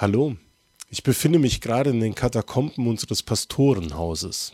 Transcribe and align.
Hallo, 0.00 0.36
ich 0.88 1.02
befinde 1.02 1.40
mich 1.40 1.60
gerade 1.60 1.90
in 1.90 1.98
den 1.98 2.14
Katakomben 2.14 2.86
unseres 2.86 3.24
Pastorenhauses. 3.24 4.52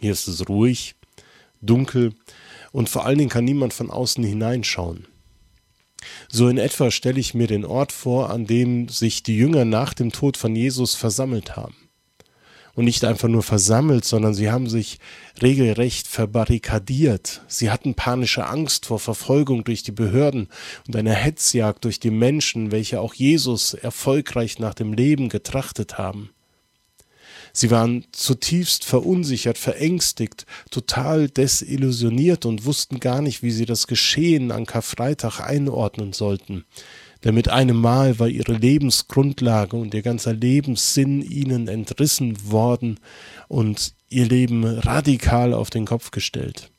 Hier 0.00 0.12
ist 0.12 0.28
es 0.28 0.48
ruhig, 0.48 0.94
dunkel 1.60 2.14
und 2.70 2.88
vor 2.88 3.04
allen 3.04 3.18
Dingen 3.18 3.28
kann 3.28 3.44
niemand 3.44 3.74
von 3.74 3.90
außen 3.90 4.22
hineinschauen. 4.22 5.08
So 6.28 6.46
in 6.46 6.58
etwa 6.58 6.92
stelle 6.92 7.18
ich 7.18 7.34
mir 7.34 7.48
den 7.48 7.64
Ort 7.64 7.90
vor, 7.90 8.30
an 8.30 8.46
dem 8.46 8.88
sich 8.88 9.24
die 9.24 9.36
Jünger 9.36 9.64
nach 9.64 9.94
dem 9.94 10.12
Tod 10.12 10.36
von 10.36 10.54
Jesus 10.54 10.94
versammelt 10.94 11.56
haben 11.56 11.83
und 12.74 12.84
nicht 12.84 13.04
einfach 13.04 13.28
nur 13.28 13.42
versammelt, 13.42 14.04
sondern 14.04 14.34
sie 14.34 14.50
haben 14.50 14.68
sich 14.68 14.98
regelrecht 15.42 16.06
verbarrikadiert. 16.08 17.42
Sie 17.48 17.70
hatten 17.70 17.94
panische 17.94 18.46
Angst 18.46 18.86
vor 18.86 18.98
Verfolgung 18.98 19.64
durch 19.64 19.82
die 19.82 19.92
Behörden 19.92 20.48
und 20.86 20.96
einer 20.96 21.14
Hetzjagd 21.14 21.84
durch 21.84 22.00
die 22.00 22.10
Menschen, 22.10 22.72
welche 22.72 23.00
auch 23.00 23.14
Jesus 23.14 23.74
erfolgreich 23.74 24.58
nach 24.58 24.74
dem 24.74 24.92
Leben 24.92 25.28
getrachtet 25.28 25.98
haben. 25.98 26.30
Sie 27.54 27.70
waren 27.70 28.04
zutiefst 28.12 28.84
verunsichert, 28.84 29.56
verängstigt, 29.56 30.44
total 30.70 31.28
desillusioniert 31.28 32.44
und 32.44 32.66
wussten 32.66 33.00
gar 33.00 33.22
nicht, 33.22 33.42
wie 33.42 33.52
sie 33.52 33.64
das 33.64 33.86
Geschehen 33.86 34.52
an 34.52 34.66
Karfreitag 34.66 35.40
einordnen 35.40 36.12
sollten 36.12 36.64
denn 37.24 37.34
mit 37.34 37.48
einem 37.48 37.80
Mal 37.80 38.18
war 38.18 38.28
ihre 38.28 38.52
Lebensgrundlage 38.52 39.76
und 39.76 39.94
ihr 39.94 40.02
ganzer 40.02 40.34
Lebenssinn 40.34 41.22
ihnen 41.22 41.68
entrissen 41.68 42.50
worden 42.50 43.00
und 43.48 43.94
ihr 44.10 44.26
Leben 44.26 44.64
radikal 44.64 45.54
auf 45.54 45.70
den 45.70 45.86
Kopf 45.86 46.10
gestellt. 46.10 46.70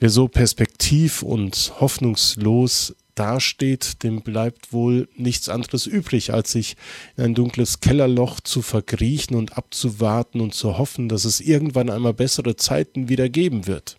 Wer 0.00 0.10
so 0.10 0.28
perspektiv 0.28 1.22
und 1.22 1.72
hoffnungslos 1.80 2.96
dasteht, 3.18 4.02
dem 4.02 4.22
bleibt 4.22 4.72
wohl 4.72 5.08
nichts 5.16 5.48
anderes 5.48 5.86
übrig, 5.86 6.32
als 6.32 6.52
sich 6.52 6.76
in 7.16 7.24
ein 7.24 7.34
dunkles 7.34 7.80
Kellerloch 7.80 8.40
zu 8.40 8.62
verkriechen 8.62 9.36
und 9.36 9.56
abzuwarten 9.58 10.40
und 10.40 10.54
zu 10.54 10.78
hoffen, 10.78 11.08
dass 11.08 11.24
es 11.24 11.40
irgendwann 11.40 11.90
einmal 11.90 12.14
bessere 12.14 12.56
Zeiten 12.56 13.08
wieder 13.08 13.28
geben 13.28 13.66
wird. 13.66 13.98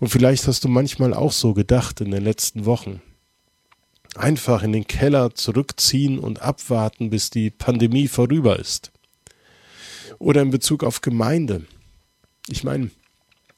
Und 0.00 0.08
vielleicht 0.08 0.46
hast 0.46 0.64
du 0.64 0.68
manchmal 0.68 1.14
auch 1.14 1.32
so 1.32 1.54
gedacht 1.54 2.00
in 2.00 2.10
den 2.10 2.24
letzten 2.24 2.64
Wochen 2.64 3.00
einfach 4.14 4.62
in 4.62 4.72
den 4.72 4.86
Keller 4.86 5.34
zurückziehen 5.34 6.18
und 6.18 6.42
abwarten, 6.42 7.10
bis 7.10 7.30
die 7.30 7.50
Pandemie 7.50 8.08
vorüber 8.08 8.58
ist. 8.58 8.92
Oder 10.18 10.42
in 10.42 10.50
Bezug 10.50 10.84
auf 10.84 11.00
Gemeinde. 11.00 11.64
Ich 12.48 12.64
meine, 12.64 12.90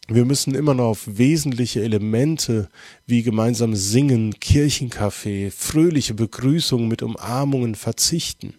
wir 0.09 0.27
müssen 0.27 0.55
immer 0.55 0.75
noch 0.75 0.85
auf 0.85 1.03
wesentliche 1.07 1.83
Elemente 1.83 2.69
wie 3.07 3.23
gemeinsam 3.23 3.75
Singen, 3.75 4.39
Kirchenkaffee, 4.39 5.51
fröhliche 5.51 6.13
Begrüßungen 6.13 6.89
mit 6.89 7.03
Umarmungen 7.03 7.75
verzichten. 7.75 8.55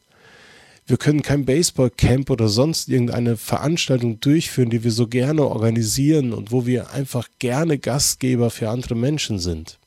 Wir 0.88 0.98
können 0.98 1.22
kein 1.22 1.46
Baseballcamp 1.46 2.30
oder 2.30 2.48
sonst 2.48 2.90
irgendeine 2.90 3.38
Veranstaltung 3.38 4.20
durchführen, 4.20 4.70
die 4.70 4.84
wir 4.84 4.92
so 4.92 5.08
gerne 5.08 5.44
organisieren 5.44 6.34
und 6.34 6.52
wo 6.52 6.66
wir 6.66 6.92
einfach 6.92 7.28
gerne 7.40 7.78
Gastgeber 7.78 8.50
für 8.50 8.70
andere 8.70 8.96
Menschen 8.96 9.40
sind. 9.40 9.80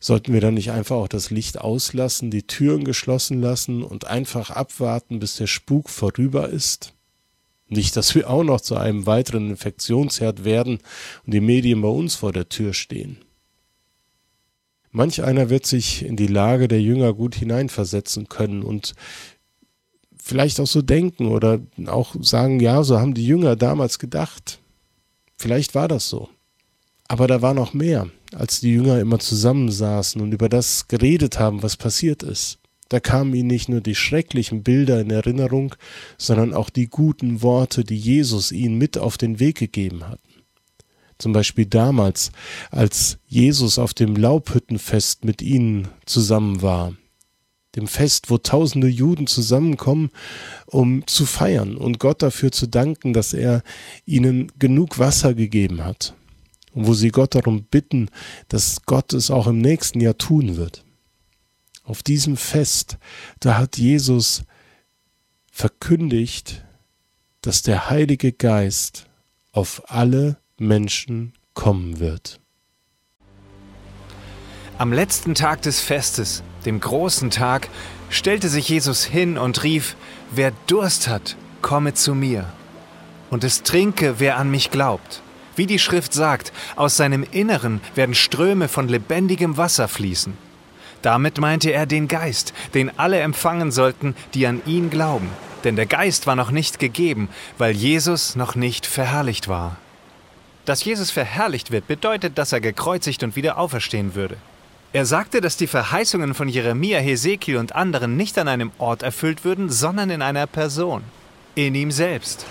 Sollten 0.00 0.32
wir 0.32 0.40
dann 0.40 0.54
nicht 0.54 0.70
einfach 0.70 0.96
auch 0.96 1.08
das 1.08 1.30
Licht 1.30 1.60
auslassen, 1.60 2.30
die 2.30 2.46
Türen 2.46 2.84
geschlossen 2.84 3.40
lassen 3.40 3.82
und 3.82 4.06
einfach 4.06 4.50
abwarten, 4.50 5.18
bis 5.18 5.36
der 5.36 5.48
Spuk 5.48 5.90
vorüber 5.90 6.48
ist? 6.48 6.94
Nicht, 7.68 7.96
dass 7.96 8.14
wir 8.14 8.30
auch 8.30 8.44
noch 8.44 8.60
zu 8.60 8.76
einem 8.76 9.06
weiteren 9.06 9.50
Infektionsherd 9.50 10.44
werden 10.44 10.78
und 11.24 11.34
die 11.34 11.40
Medien 11.40 11.82
bei 11.82 11.88
uns 11.88 12.14
vor 12.14 12.32
der 12.32 12.48
Tür 12.48 12.72
stehen. 12.72 13.18
Manch 14.90 15.22
einer 15.22 15.50
wird 15.50 15.66
sich 15.66 16.04
in 16.04 16.16
die 16.16 16.26
Lage 16.26 16.66
der 16.66 16.80
Jünger 16.80 17.12
gut 17.12 17.34
hineinversetzen 17.34 18.28
können 18.28 18.62
und 18.62 18.94
vielleicht 20.20 20.60
auch 20.60 20.66
so 20.66 20.82
denken 20.82 21.28
oder 21.28 21.60
auch 21.86 22.14
sagen, 22.20 22.60
ja, 22.60 22.82
so 22.82 22.98
haben 22.98 23.14
die 23.14 23.26
Jünger 23.26 23.54
damals 23.54 23.98
gedacht. 23.98 24.60
Vielleicht 25.36 25.74
war 25.74 25.88
das 25.88 26.08
so. 26.08 26.30
Aber 27.06 27.26
da 27.26 27.42
war 27.42 27.54
noch 27.54 27.74
mehr 27.74 28.08
als 28.34 28.60
die 28.60 28.72
Jünger 28.72 28.98
immer 29.00 29.18
zusammensaßen 29.18 30.20
und 30.20 30.32
über 30.32 30.48
das 30.48 30.88
geredet 30.88 31.38
haben, 31.38 31.62
was 31.62 31.76
passiert 31.76 32.22
ist. 32.22 32.58
Da 32.88 33.00
kamen 33.00 33.34
ihnen 33.34 33.48
nicht 33.48 33.68
nur 33.68 33.80
die 33.80 33.94
schrecklichen 33.94 34.62
Bilder 34.62 35.00
in 35.00 35.10
Erinnerung, 35.10 35.74
sondern 36.16 36.54
auch 36.54 36.70
die 36.70 36.86
guten 36.86 37.42
Worte, 37.42 37.84
die 37.84 37.98
Jesus 37.98 38.50
ihnen 38.50 38.78
mit 38.78 38.96
auf 38.96 39.18
den 39.18 39.40
Weg 39.40 39.58
gegeben 39.58 40.08
hat. 40.08 40.20
Zum 41.18 41.32
Beispiel 41.32 41.66
damals, 41.66 42.30
als 42.70 43.18
Jesus 43.26 43.78
auf 43.78 43.92
dem 43.92 44.14
Laubhüttenfest 44.16 45.24
mit 45.24 45.42
ihnen 45.42 45.88
zusammen 46.06 46.62
war. 46.62 46.94
Dem 47.74 47.88
Fest, 47.88 48.30
wo 48.30 48.38
tausende 48.38 48.88
Juden 48.88 49.26
zusammenkommen, 49.26 50.10
um 50.66 51.06
zu 51.06 51.26
feiern 51.26 51.76
und 51.76 51.98
Gott 51.98 52.22
dafür 52.22 52.52
zu 52.52 52.66
danken, 52.66 53.12
dass 53.12 53.34
er 53.34 53.62
ihnen 54.06 54.50
genug 54.58 54.98
Wasser 54.98 55.34
gegeben 55.34 55.84
hat 55.84 56.14
und 56.72 56.86
wo 56.86 56.94
sie 56.94 57.10
Gott 57.10 57.34
darum 57.34 57.64
bitten, 57.64 58.08
dass 58.48 58.82
Gott 58.86 59.12
es 59.12 59.30
auch 59.30 59.46
im 59.48 59.58
nächsten 59.58 60.00
Jahr 60.00 60.16
tun 60.16 60.56
wird. 60.56 60.84
Auf 61.88 62.02
diesem 62.02 62.36
Fest, 62.36 62.98
da 63.40 63.56
hat 63.56 63.78
Jesus 63.78 64.42
verkündigt, 65.50 66.62
dass 67.40 67.62
der 67.62 67.88
Heilige 67.88 68.30
Geist 68.30 69.06
auf 69.52 69.80
alle 69.86 70.36
Menschen 70.58 71.32
kommen 71.54 71.98
wird. 71.98 72.40
Am 74.76 74.92
letzten 74.92 75.34
Tag 75.34 75.62
des 75.62 75.80
Festes, 75.80 76.42
dem 76.66 76.78
großen 76.78 77.30
Tag, 77.30 77.70
stellte 78.10 78.50
sich 78.50 78.68
Jesus 78.68 79.04
hin 79.04 79.38
und 79.38 79.62
rief, 79.62 79.96
Wer 80.30 80.52
Durst 80.66 81.08
hat, 81.08 81.36
komme 81.62 81.94
zu 81.94 82.14
mir, 82.14 82.52
und 83.30 83.44
es 83.44 83.62
trinke, 83.62 84.20
wer 84.20 84.36
an 84.36 84.50
mich 84.50 84.70
glaubt. 84.70 85.22
Wie 85.56 85.64
die 85.64 85.78
Schrift 85.78 86.12
sagt, 86.12 86.52
aus 86.76 86.98
seinem 86.98 87.22
Inneren 87.22 87.80
werden 87.94 88.14
Ströme 88.14 88.68
von 88.68 88.88
lebendigem 88.88 89.56
Wasser 89.56 89.88
fließen. 89.88 90.47
Damit 91.02 91.38
meinte 91.38 91.70
er 91.70 91.86
den 91.86 92.08
Geist, 92.08 92.52
den 92.74 92.98
alle 92.98 93.20
empfangen 93.20 93.70
sollten, 93.70 94.14
die 94.34 94.46
an 94.46 94.62
ihn 94.66 94.90
glauben. 94.90 95.28
Denn 95.64 95.76
der 95.76 95.86
Geist 95.86 96.26
war 96.26 96.36
noch 96.36 96.50
nicht 96.50 96.78
gegeben, 96.78 97.28
weil 97.56 97.72
Jesus 97.72 98.36
noch 98.36 98.54
nicht 98.54 98.86
verherrlicht 98.86 99.48
war. 99.48 99.76
Dass 100.64 100.84
Jesus 100.84 101.10
verherrlicht 101.10 101.70
wird, 101.70 101.86
bedeutet, 101.88 102.38
dass 102.38 102.52
er 102.52 102.60
gekreuzigt 102.60 103.22
und 103.22 103.36
wieder 103.36 103.58
auferstehen 103.58 104.14
würde. 104.14 104.36
Er 104.92 105.04
sagte, 105.04 105.40
dass 105.40 105.56
die 105.56 105.66
Verheißungen 105.66 106.34
von 106.34 106.48
Jeremia, 106.48 106.98
Hesekiel 106.98 107.58
und 107.58 107.74
anderen 107.74 108.16
nicht 108.16 108.38
an 108.38 108.48
einem 108.48 108.72
Ort 108.78 109.02
erfüllt 109.02 109.44
würden, 109.44 109.68
sondern 109.68 110.10
in 110.10 110.22
einer 110.22 110.46
Person, 110.46 111.02
in 111.54 111.74
ihm 111.74 111.90
selbst. 111.90 112.46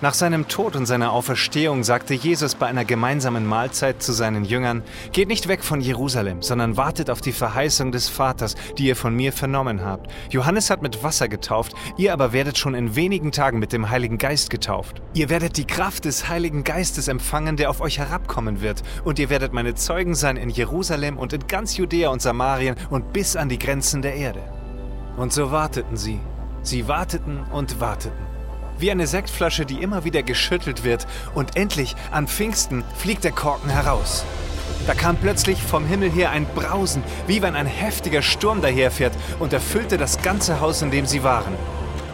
Nach 0.00 0.14
seinem 0.14 0.46
Tod 0.46 0.76
und 0.76 0.86
seiner 0.86 1.10
Auferstehung 1.10 1.82
sagte 1.82 2.14
Jesus 2.14 2.54
bei 2.54 2.66
einer 2.66 2.84
gemeinsamen 2.84 3.44
Mahlzeit 3.44 4.00
zu 4.00 4.12
seinen 4.12 4.44
Jüngern, 4.44 4.84
Geht 5.10 5.26
nicht 5.26 5.48
weg 5.48 5.64
von 5.64 5.80
Jerusalem, 5.80 6.40
sondern 6.40 6.76
wartet 6.76 7.10
auf 7.10 7.20
die 7.20 7.32
Verheißung 7.32 7.90
des 7.90 8.08
Vaters, 8.08 8.54
die 8.78 8.86
ihr 8.86 8.94
von 8.94 9.16
mir 9.16 9.32
vernommen 9.32 9.84
habt. 9.84 10.08
Johannes 10.30 10.70
hat 10.70 10.82
mit 10.82 11.02
Wasser 11.02 11.26
getauft, 11.26 11.74
ihr 11.96 12.12
aber 12.12 12.32
werdet 12.32 12.58
schon 12.58 12.74
in 12.74 12.94
wenigen 12.94 13.32
Tagen 13.32 13.58
mit 13.58 13.72
dem 13.72 13.90
Heiligen 13.90 14.18
Geist 14.18 14.50
getauft. 14.50 15.02
Ihr 15.14 15.30
werdet 15.30 15.56
die 15.56 15.66
Kraft 15.66 16.04
des 16.04 16.28
Heiligen 16.28 16.62
Geistes 16.62 17.08
empfangen, 17.08 17.56
der 17.56 17.68
auf 17.68 17.80
euch 17.80 17.98
herabkommen 17.98 18.60
wird, 18.60 18.84
und 19.02 19.18
ihr 19.18 19.30
werdet 19.30 19.52
meine 19.52 19.74
Zeugen 19.74 20.14
sein 20.14 20.36
in 20.36 20.50
Jerusalem 20.50 21.18
und 21.18 21.32
in 21.32 21.48
ganz 21.48 21.76
Judäa 21.76 22.10
und 22.10 22.22
Samarien 22.22 22.76
und 22.90 23.12
bis 23.12 23.34
an 23.34 23.48
die 23.48 23.58
Grenzen 23.58 24.00
der 24.02 24.14
Erde. 24.14 24.42
Und 25.16 25.32
so 25.32 25.50
warteten 25.50 25.96
sie. 25.96 26.20
Sie 26.62 26.86
warteten 26.86 27.42
und 27.50 27.80
warteten 27.80 28.37
wie 28.78 28.90
eine 28.90 29.06
Sektflasche, 29.06 29.66
die 29.66 29.82
immer 29.82 30.04
wieder 30.04 30.22
geschüttelt 30.22 30.84
wird 30.84 31.06
und 31.34 31.56
endlich 31.56 31.96
an 32.10 32.28
Pfingsten 32.28 32.84
fliegt 32.96 33.24
der 33.24 33.32
Korken 33.32 33.70
heraus. 33.70 34.24
Da 34.86 34.94
kam 34.94 35.16
plötzlich 35.16 35.62
vom 35.62 35.84
Himmel 35.84 36.10
her 36.10 36.30
ein 36.30 36.46
Brausen, 36.54 37.02
wie 37.26 37.42
wenn 37.42 37.56
ein 37.56 37.66
heftiger 37.66 38.22
Sturm 38.22 38.62
daherfährt 38.62 39.12
und 39.38 39.52
erfüllte 39.52 39.98
das 39.98 40.22
ganze 40.22 40.60
Haus, 40.60 40.80
in 40.82 40.90
dem 40.90 41.04
sie 41.04 41.22
waren. 41.22 41.54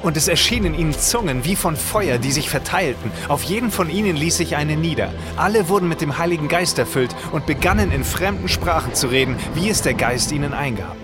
Und 0.02 0.16
es 0.16 0.28
erschienen 0.28 0.74
ihnen 0.74 0.92
Zungen 0.92 1.44
wie 1.44 1.56
von 1.56 1.76
Feuer, 1.76 2.18
die 2.18 2.32
sich 2.32 2.50
verteilten. 2.50 3.10
Auf 3.28 3.42
jeden 3.44 3.70
von 3.70 3.88
ihnen 3.88 4.16
ließ 4.16 4.36
sich 4.36 4.56
eine 4.56 4.76
nieder. 4.76 5.12
Alle 5.36 5.68
wurden 5.68 5.88
mit 5.88 6.00
dem 6.00 6.18
Heiligen 6.18 6.48
Geist 6.48 6.78
erfüllt 6.78 7.14
und 7.32 7.46
begannen 7.46 7.90
in 7.90 8.04
fremden 8.04 8.48
Sprachen 8.48 8.94
zu 8.94 9.06
reden, 9.06 9.36
wie 9.54 9.70
es 9.70 9.80
der 9.80 9.94
Geist 9.94 10.32
ihnen 10.32 10.52
eingab. 10.52 10.96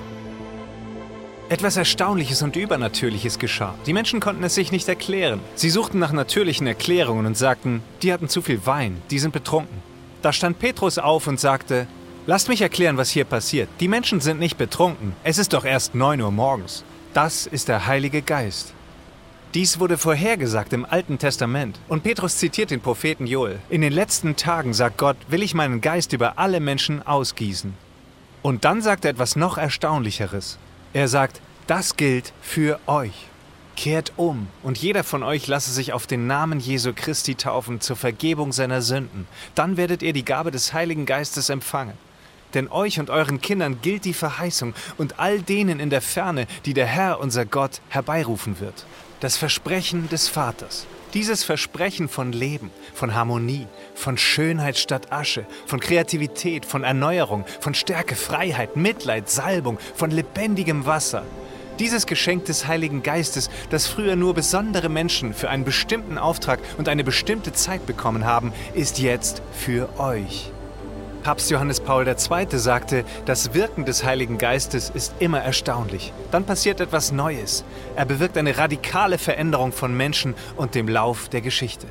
Etwas 1.50 1.76
Erstaunliches 1.76 2.42
und 2.42 2.54
Übernatürliches 2.54 3.40
geschah. 3.40 3.74
Die 3.84 3.92
Menschen 3.92 4.20
konnten 4.20 4.44
es 4.44 4.54
sich 4.54 4.70
nicht 4.70 4.88
erklären. 4.88 5.40
Sie 5.56 5.68
suchten 5.68 5.98
nach 5.98 6.12
natürlichen 6.12 6.64
Erklärungen 6.68 7.26
und 7.26 7.36
sagten, 7.36 7.82
die 8.02 8.12
hatten 8.12 8.28
zu 8.28 8.40
viel 8.40 8.64
Wein, 8.66 9.02
die 9.10 9.18
sind 9.18 9.32
betrunken. 9.32 9.82
Da 10.22 10.32
stand 10.32 10.60
Petrus 10.60 10.98
auf 10.98 11.26
und 11.26 11.40
sagte, 11.40 11.88
Lasst 12.28 12.48
mich 12.48 12.60
erklären, 12.60 12.98
was 12.98 13.10
hier 13.10 13.24
passiert. 13.24 13.68
Die 13.80 13.88
Menschen 13.88 14.20
sind 14.20 14.38
nicht 14.38 14.58
betrunken. 14.58 15.16
Es 15.24 15.38
ist 15.38 15.52
doch 15.52 15.64
erst 15.64 15.96
9 15.96 16.20
Uhr 16.20 16.30
morgens. 16.30 16.84
Das 17.14 17.48
ist 17.48 17.66
der 17.66 17.88
Heilige 17.88 18.22
Geist. 18.22 18.72
Dies 19.52 19.80
wurde 19.80 19.98
vorhergesagt 19.98 20.72
im 20.72 20.84
Alten 20.84 21.18
Testament. 21.18 21.80
Und 21.88 22.04
Petrus 22.04 22.36
zitiert 22.36 22.70
den 22.70 22.80
Propheten 22.80 23.26
Joel. 23.26 23.58
In 23.70 23.80
den 23.80 23.92
letzten 23.92 24.36
Tagen, 24.36 24.72
sagt 24.72 24.98
Gott, 24.98 25.16
will 25.26 25.42
ich 25.42 25.54
meinen 25.54 25.80
Geist 25.80 26.12
über 26.12 26.38
alle 26.38 26.60
Menschen 26.60 27.04
ausgießen. 27.04 27.74
Und 28.40 28.64
dann 28.64 28.82
sagt 28.82 29.04
er 29.04 29.10
etwas 29.10 29.34
noch 29.34 29.58
Erstaunlicheres. 29.58 30.56
Er 30.92 31.06
sagt, 31.06 31.40
das 31.68 31.96
gilt 31.96 32.32
für 32.42 32.80
euch. 32.86 33.26
Kehrt 33.76 34.12
um 34.16 34.48
und 34.64 34.76
jeder 34.76 35.04
von 35.04 35.22
euch 35.22 35.46
lasse 35.46 35.70
sich 35.70 35.92
auf 35.92 36.08
den 36.08 36.26
Namen 36.26 36.58
Jesu 36.58 36.92
Christi 36.94 37.36
taufen 37.36 37.80
zur 37.80 37.94
Vergebung 37.94 38.52
seiner 38.52 38.82
Sünden. 38.82 39.28
Dann 39.54 39.76
werdet 39.76 40.02
ihr 40.02 40.12
die 40.12 40.24
Gabe 40.24 40.50
des 40.50 40.72
Heiligen 40.72 41.06
Geistes 41.06 41.48
empfangen. 41.48 41.94
Denn 42.54 42.68
euch 42.68 42.98
und 42.98 43.08
euren 43.08 43.40
Kindern 43.40 43.80
gilt 43.80 44.04
die 44.04 44.14
Verheißung 44.14 44.74
und 44.98 45.20
all 45.20 45.40
denen 45.40 45.78
in 45.78 45.90
der 45.90 46.02
Ferne, 46.02 46.48
die 46.64 46.74
der 46.74 46.86
Herr, 46.86 47.20
unser 47.20 47.46
Gott, 47.46 47.80
herbeirufen 47.88 48.58
wird. 48.58 48.84
Das 49.20 49.36
Versprechen 49.36 50.08
des 50.08 50.28
Vaters. 50.28 50.86
Dieses 51.14 51.42
Versprechen 51.44 52.08
von 52.08 52.32
Leben, 52.32 52.70
von 52.94 53.14
Harmonie, 53.14 53.66
von 53.94 54.16
Schönheit 54.16 54.78
statt 54.78 55.12
Asche, 55.12 55.44
von 55.66 55.80
Kreativität, 55.80 56.64
von 56.64 56.84
Erneuerung, 56.84 57.44
von 57.60 57.74
Stärke, 57.74 58.14
Freiheit, 58.14 58.76
Mitleid, 58.76 59.28
Salbung, 59.28 59.78
von 59.94 60.10
lebendigem 60.10 60.86
Wasser– 60.86 61.24
dieses 61.80 62.04
Geschenk 62.04 62.44
des 62.44 62.66
Heiligen 62.66 63.02
Geistes, 63.02 63.48
das 63.70 63.86
früher 63.86 64.14
nur 64.14 64.34
besondere 64.34 64.90
Menschen 64.90 65.32
für 65.32 65.48
einen 65.48 65.64
bestimmten 65.64 66.18
Auftrag 66.18 66.60
und 66.76 66.90
eine 66.90 67.04
bestimmte 67.04 67.54
Zeit 67.54 67.86
bekommen 67.86 68.26
haben, 68.26 68.52
ist 68.74 68.98
jetzt 68.98 69.40
für 69.52 69.88
euch. 69.98 70.52
Papst 71.22 71.50
Johannes 71.50 71.80
Paul 71.80 72.06
II. 72.08 72.58
sagte, 72.58 73.04
das 73.26 73.52
Wirken 73.52 73.84
des 73.84 74.04
Heiligen 74.04 74.38
Geistes 74.38 74.90
ist 74.90 75.14
immer 75.18 75.40
erstaunlich. 75.40 76.12
Dann 76.30 76.44
passiert 76.44 76.80
etwas 76.80 77.12
Neues. 77.12 77.64
Er 77.94 78.06
bewirkt 78.06 78.38
eine 78.38 78.56
radikale 78.56 79.18
Veränderung 79.18 79.72
von 79.72 79.94
Menschen 79.94 80.34
und 80.56 80.74
dem 80.74 80.88
Lauf 80.88 81.28
der 81.28 81.42
Geschichte. 81.42 81.86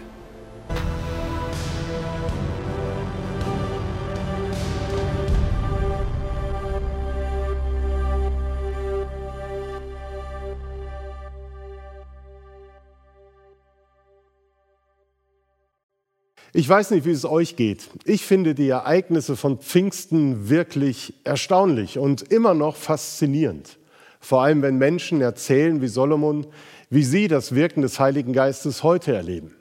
Ich 16.51 16.67
weiß 16.67 16.91
nicht, 16.91 17.05
wie 17.05 17.11
es 17.11 17.25
euch 17.25 17.55
geht. 17.55 17.89
Ich 18.05 18.25
finde 18.25 18.55
die 18.55 18.69
Ereignisse 18.69 19.35
von 19.35 19.59
Pfingsten 19.59 20.49
wirklich 20.49 21.13
erstaunlich 21.23 21.99
und 21.99 22.23
immer 22.31 22.55
noch 22.55 22.75
faszinierend. 22.75 23.77
Vor 24.19 24.41
allem, 24.41 24.61
wenn 24.63 24.77
Menschen 24.77 25.21
erzählen, 25.21 25.81
wie 25.81 25.87
Solomon, 25.87 26.47
wie 26.89 27.03
sie 27.03 27.27
das 27.27 27.53
Wirken 27.53 27.83
des 27.83 27.99
Heiligen 27.99 28.33
Geistes 28.33 28.83
heute 28.83 29.13
erleben. 29.13 29.55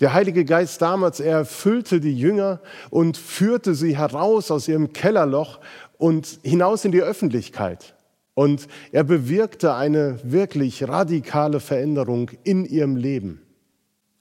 Der 0.00 0.12
Heilige 0.12 0.44
Geist 0.44 0.82
damals, 0.82 1.20
er 1.20 1.38
erfüllte 1.38 2.00
die 2.00 2.18
Jünger 2.18 2.60
und 2.90 3.16
führte 3.16 3.74
sie 3.74 3.96
heraus 3.96 4.50
aus 4.50 4.68
ihrem 4.68 4.92
Kellerloch 4.92 5.60
und 5.96 6.40
hinaus 6.42 6.84
in 6.84 6.92
die 6.92 7.02
Öffentlichkeit. 7.02 7.94
Und 8.34 8.66
er 8.92 9.04
bewirkte 9.04 9.74
eine 9.74 10.18
wirklich 10.24 10.86
radikale 10.86 11.60
Veränderung 11.60 12.32
in 12.42 12.64
ihrem 12.64 12.96
Leben. 12.96 13.40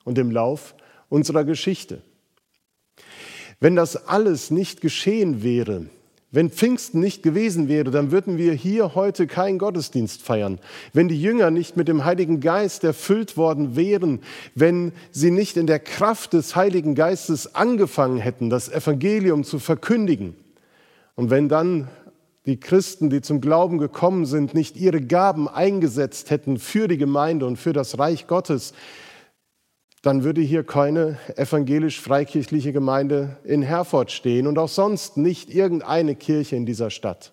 Und 0.05 0.17
im 0.19 0.31
Lauf 0.31 0.75
unserer 1.13 1.43
Geschichte. 1.43 2.01
Wenn 3.59 3.75
das 3.75 4.07
alles 4.07 4.49
nicht 4.49 4.81
geschehen 4.81 5.43
wäre, 5.43 5.85
wenn 6.31 6.49
Pfingsten 6.49 6.99
nicht 6.99 7.21
gewesen 7.21 7.67
wäre, 7.67 7.91
dann 7.91 8.09
würden 8.11 8.39
wir 8.39 8.53
hier 8.53 8.95
heute 8.95 9.27
keinen 9.27 9.59
Gottesdienst 9.59 10.23
feiern. 10.23 10.57
Wenn 10.91 11.07
die 11.07 11.21
Jünger 11.21 11.51
nicht 11.51 11.77
mit 11.77 11.87
dem 11.87 12.03
Heiligen 12.03 12.39
Geist 12.39 12.83
erfüllt 12.83 13.37
worden 13.37 13.75
wären, 13.75 14.21
wenn 14.55 14.91
sie 15.11 15.29
nicht 15.29 15.55
in 15.55 15.67
der 15.67 15.77
Kraft 15.77 16.33
des 16.33 16.55
Heiligen 16.55 16.95
Geistes 16.95 17.53
angefangen 17.53 18.17
hätten, 18.17 18.49
das 18.49 18.67
Evangelium 18.67 19.43
zu 19.43 19.59
verkündigen. 19.59 20.35
Und 21.13 21.29
wenn 21.29 21.47
dann 21.47 21.89
die 22.47 22.59
Christen, 22.59 23.11
die 23.11 23.21
zum 23.21 23.39
Glauben 23.39 23.77
gekommen 23.77 24.25
sind, 24.25 24.55
nicht 24.55 24.77
ihre 24.77 24.99
Gaben 24.99 25.47
eingesetzt 25.47 26.31
hätten 26.31 26.57
für 26.57 26.87
die 26.87 26.97
Gemeinde 26.97 27.45
und 27.45 27.57
für 27.57 27.71
das 27.71 27.99
Reich 27.99 28.25
Gottes, 28.25 28.73
dann 30.03 30.25
würde 30.25 30.41
hier 30.41 30.65
keine 30.65 31.17
evangelisch-freikirchliche 31.37 32.73
Gemeinde 32.73 33.37
in 33.45 33.61
Herford 33.61 34.11
stehen 34.11 34.47
und 34.47 34.59
auch 34.59 34.67
sonst 34.67 35.15
nicht 35.15 35.49
irgendeine 35.49 36.15
Kirche 36.15 36.57
in 36.57 36.65
dieser 36.65 36.89
Stadt. 36.89 37.31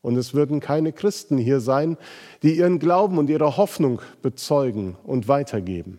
Und 0.00 0.16
es 0.16 0.32
würden 0.32 0.60
keine 0.60 0.92
Christen 0.92 1.38
hier 1.38 1.58
sein, 1.58 1.98
die 2.44 2.56
ihren 2.56 2.78
Glauben 2.78 3.18
und 3.18 3.28
ihre 3.28 3.56
Hoffnung 3.56 4.00
bezeugen 4.22 4.96
und 5.02 5.26
weitergeben. 5.26 5.98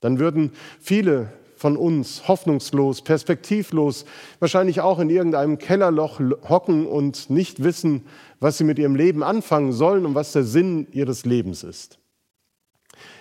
Dann 0.00 0.18
würden 0.18 0.52
viele 0.78 1.32
von 1.56 1.78
uns 1.78 2.28
hoffnungslos, 2.28 3.02
perspektivlos, 3.02 4.04
wahrscheinlich 4.38 4.82
auch 4.82 4.98
in 4.98 5.08
irgendeinem 5.08 5.56
Kellerloch 5.56 6.20
hocken 6.46 6.86
und 6.86 7.30
nicht 7.30 7.64
wissen, 7.64 8.02
was 8.38 8.58
sie 8.58 8.64
mit 8.64 8.78
ihrem 8.78 8.96
Leben 8.96 9.22
anfangen 9.22 9.72
sollen 9.72 10.04
und 10.04 10.14
was 10.14 10.32
der 10.32 10.44
Sinn 10.44 10.86
ihres 10.92 11.24
Lebens 11.24 11.64
ist. 11.64 11.98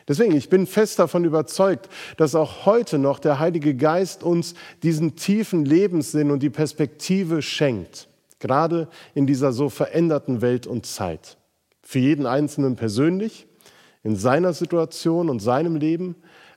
Deswegen, 0.07 0.35
ich 0.35 0.49
bin 0.49 0.67
fest 0.67 0.99
davon 0.99 1.25
überzeugt, 1.25 1.89
dass 2.17 2.35
auch 2.35 2.65
heute 2.65 2.97
noch 2.97 3.19
der 3.19 3.39
Heilige 3.39 3.75
Geist 3.75 4.23
uns 4.23 4.55
diesen 4.83 5.15
tiefen 5.15 5.65
Lebenssinn 5.65 6.31
und 6.31 6.43
die 6.43 6.49
Perspektive 6.49 7.41
schenkt, 7.41 8.07
gerade 8.39 8.87
in 9.13 9.27
dieser 9.27 9.51
so 9.51 9.69
veränderten 9.69 10.41
Welt 10.41 10.67
und 10.67 10.85
Zeit. 10.85 11.37
Für 11.81 11.99
jeden 11.99 12.25
Einzelnen 12.25 12.75
persönlich, 12.75 13.47
in 14.03 14.15
seiner 14.15 14.53
Situation 14.53 15.29
und 15.29 15.39
seinem 15.39 15.75
Leben, 15.75 16.15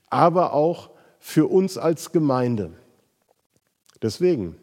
aber 0.09 0.53
auch 0.53 0.91
für 1.19 1.47
uns 1.47 1.79
als 1.79 2.13
Gemeinde. 2.13 2.73
Deswegen 4.03 4.57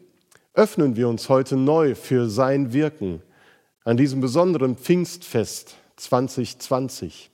öffnen 0.54 0.96
wir 0.96 1.08
uns 1.08 1.28
heute 1.28 1.56
neu 1.56 1.94
für 1.94 2.28
sein 2.28 2.72
Wirken 2.72 3.22
an 3.84 3.96
diesem 3.96 4.20
besonderen 4.20 4.76
Pfingstfest 4.76 5.76
2020. 5.96 7.30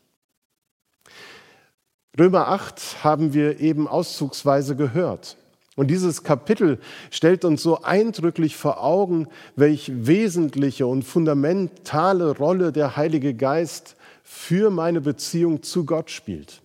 Römer 2.19 2.49
8 2.49 3.03
haben 3.03 3.35
wir 3.35 3.61
eben 3.61 3.89
auszugsweise 3.89 4.77
gehört. 4.77 5.37
Und 5.77 5.89
dieses 5.89 6.23
Kapitel 6.23 6.79
stellt 7.11 7.45
uns 7.45 7.63
so 7.63 7.83
eindrücklich 7.83 8.57
vor 8.57 8.83
Augen, 8.85 9.27
welch 9.57 9.91
wesentliche 9.93 10.87
und 10.87 11.03
fundamentale 11.03 12.37
Rolle 12.37 12.71
der 12.71 12.97
Heilige 12.97 13.35
Geist 13.35 13.97
für 14.23 14.71
meine 14.71 15.01
Beziehung 15.01 15.65
zu 15.65 15.85
Gott 15.85 16.11
spielt. 16.11 16.63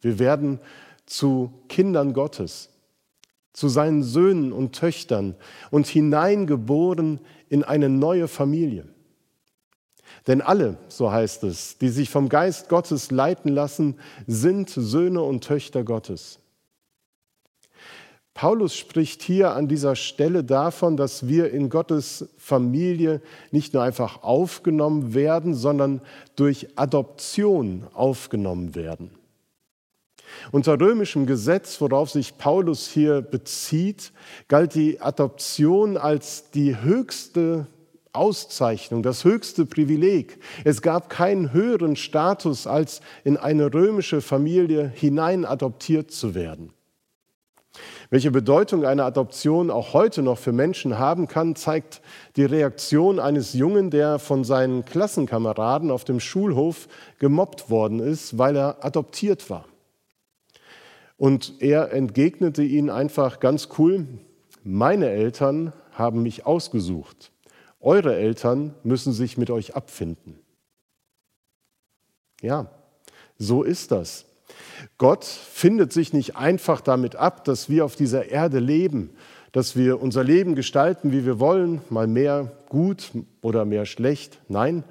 Wir 0.00 0.18
werden 0.18 0.58
zu 1.06 1.52
Kindern 1.68 2.12
Gottes, 2.12 2.70
zu 3.52 3.68
seinen 3.68 4.02
Söhnen 4.02 4.52
und 4.52 4.74
Töchtern 4.74 5.36
und 5.70 5.86
hineingeboren 5.86 7.20
in 7.48 7.62
eine 7.62 7.88
neue 7.88 8.26
Familie. 8.26 8.84
Denn 10.26 10.40
alle, 10.40 10.78
so 10.88 11.12
heißt 11.12 11.44
es, 11.44 11.78
die 11.78 11.90
sich 11.90 12.08
vom 12.08 12.28
Geist 12.28 12.68
Gottes 12.68 13.10
leiten 13.10 13.50
lassen, 13.50 13.98
sind 14.26 14.70
Söhne 14.70 15.22
und 15.22 15.44
Töchter 15.44 15.84
Gottes. 15.84 16.38
Paulus 18.32 18.74
spricht 18.74 19.22
hier 19.22 19.54
an 19.54 19.68
dieser 19.68 19.94
Stelle 19.94 20.42
davon, 20.42 20.96
dass 20.96 21.28
wir 21.28 21.52
in 21.52 21.70
Gottes 21.70 22.28
Familie 22.36 23.22
nicht 23.52 23.74
nur 23.74 23.84
einfach 23.84 24.24
aufgenommen 24.24 25.14
werden, 25.14 25.54
sondern 25.54 26.00
durch 26.34 26.68
Adoption 26.74 27.86
aufgenommen 27.92 28.74
werden. 28.74 29.10
Unter 30.50 30.80
römischem 30.80 31.26
Gesetz, 31.26 31.80
worauf 31.80 32.10
sich 32.10 32.36
Paulus 32.36 32.88
hier 32.88 33.22
bezieht, 33.22 34.12
galt 34.48 34.74
die 34.74 35.00
Adoption 35.00 35.96
als 35.96 36.50
die 36.50 36.80
höchste 36.80 37.68
Auszeichnung, 38.14 39.02
das 39.02 39.24
höchste 39.24 39.66
Privileg. 39.66 40.38
Es 40.64 40.82
gab 40.82 41.10
keinen 41.10 41.52
höheren 41.52 41.96
Status, 41.96 42.66
als 42.66 43.00
in 43.24 43.36
eine 43.36 43.74
römische 43.74 44.20
Familie 44.20 44.90
hinein 44.94 45.44
adoptiert 45.44 46.10
zu 46.10 46.34
werden. 46.34 46.72
Welche 48.10 48.30
Bedeutung 48.30 48.84
eine 48.84 49.04
Adoption 49.04 49.70
auch 49.70 49.94
heute 49.94 50.22
noch 50.22 50.38
für 50.38 50.52
Menschen 50.52 50.98
haben 50.98 51.26
kann, 51.26 51.56
zeigt 51.56 52.00
die 52.36 52.44
Reaktion 52.44 53.18
eines 53.18 53.52
Jungen, 53.54 53.90
der 53.90 54.20
von 54.20 54.44
seinen 54.44 54.84
Klassenkameraden 54.84 55.90
auf 55.90 56.04
dem 56.04 56.20
Schulhof 56.20 56.86
gemobbt 57.18 57.70
worden 57.70 57.98
ist, 57.98 58.38
weil 58.38 58.56
er 58.56 58.84
adoptiert 58.84 59.50
war. 59.50 59.64
Und 61.16 61.54
er 61.60 61.92
entgegnete 61.92 62.62
ihnen 62.62 62.90
einfach 62.90 63.40
ganz 63.40 63.68
cool, 63.78 64.06
meine 64.62 65.10
Eltern 65.10 65.72
haben 65.92 66.22
mich 66.22 66.46
ausgesucht. 66.46 67.32
Eure 67.84 68.16
Eltern 68.16 68.74
müssen 68.82 69.12
sich 69.12 69.36
mit 69.36 69.50
euch 69.50 69.76
abfinden. 69.76 70.38
Ja, 72.40 72.70
so 73.36 73.62
ist 73.62 73.90
das. 73.90 74.24
Gott 74.96 75.24
findet 75.24 75.92
sich 75.92 76.14
nicht 76.14 76.34
einfach 76.34 76.80
damit 76.80 77.14
ab, 77.16 77.44
dass 77.44 77.68
wir 77.68 77.84
auf 77.84 77.94
dieser 77.94 78.30
Erde 78.30 78.58
leben, 78.58 79.10
dass 79.52 79.76
wir 79.76 80.00
unser 80.00 80.24
Leben 80.24 80.54
gestalten, 80.54 81.12
wie 81.12 81.26
wir 81.26 81.38
wollen, 81.38 81.82
mal 81.90 82.06
mehr 82.06 82.52
gut 82.70 83.12
oder 83.42 83.66
mehr 83.66 83.84
schlecht. 83.84 84.40
Nein, 84.48 84.82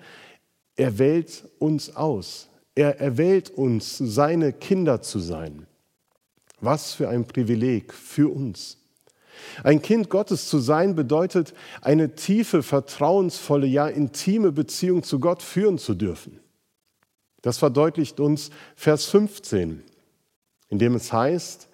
er 0.76 1.00
wählt 1.00 1.50
uns 1.58 1.96
aus. 1.96 2.48
Er 2.76 3.00
erwählt 3.00 3.50
uns, 3.50 3.98
seine 3.98 4.54
Kinder 4.54 5.02
zu 5.02 5.18
sein. 5.18 5.66
Was 6.62 6.94
für 6.94 7.10
ein 7.10 7.26
Privileg 7.26 7.92
für 7.92 8.32
uns. 8.32 8.83
Ein 9.64 9.82
Kind 9.82 10.10
Gottes 10.10 10.48
zu 10.50 10.60
sein 10.60 10.96
bedeutet, 10.96 11.54
eine 11.82 12.16
tiefe, 12.16 12.64
vertrauensvolle, 12.64 13.68
ja 13.68 13.88
intime 13.88 14.52
Beziehung 14.52 15.04
zu 15.04 15.20
Gott 15.20 15.42
führen 15.42 15.78
zu 15.78 15.94
dürfen. 15.94 16.40
Das 17.42 17.58
verdeutlicht 17.58 18.20
uns 18.20 18.52
Vers 18.76 19.06
15, 19.06 19.84
in 20.70 20.80
dem 20.80 20.96
es 20.96 21.12
heißt, 21.12 21.68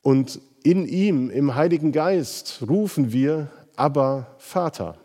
und 0.00 0.40
in 0.64 0.86
ihm, 0.86 1.30
im 1.30 1.54
Heiligen 1.54 1.92
Geist, 1.92 2.64
rufen 2.68 3.12
wir, 3.12 3.50
aber 3.76 4.34
Vater. 4.38 4.96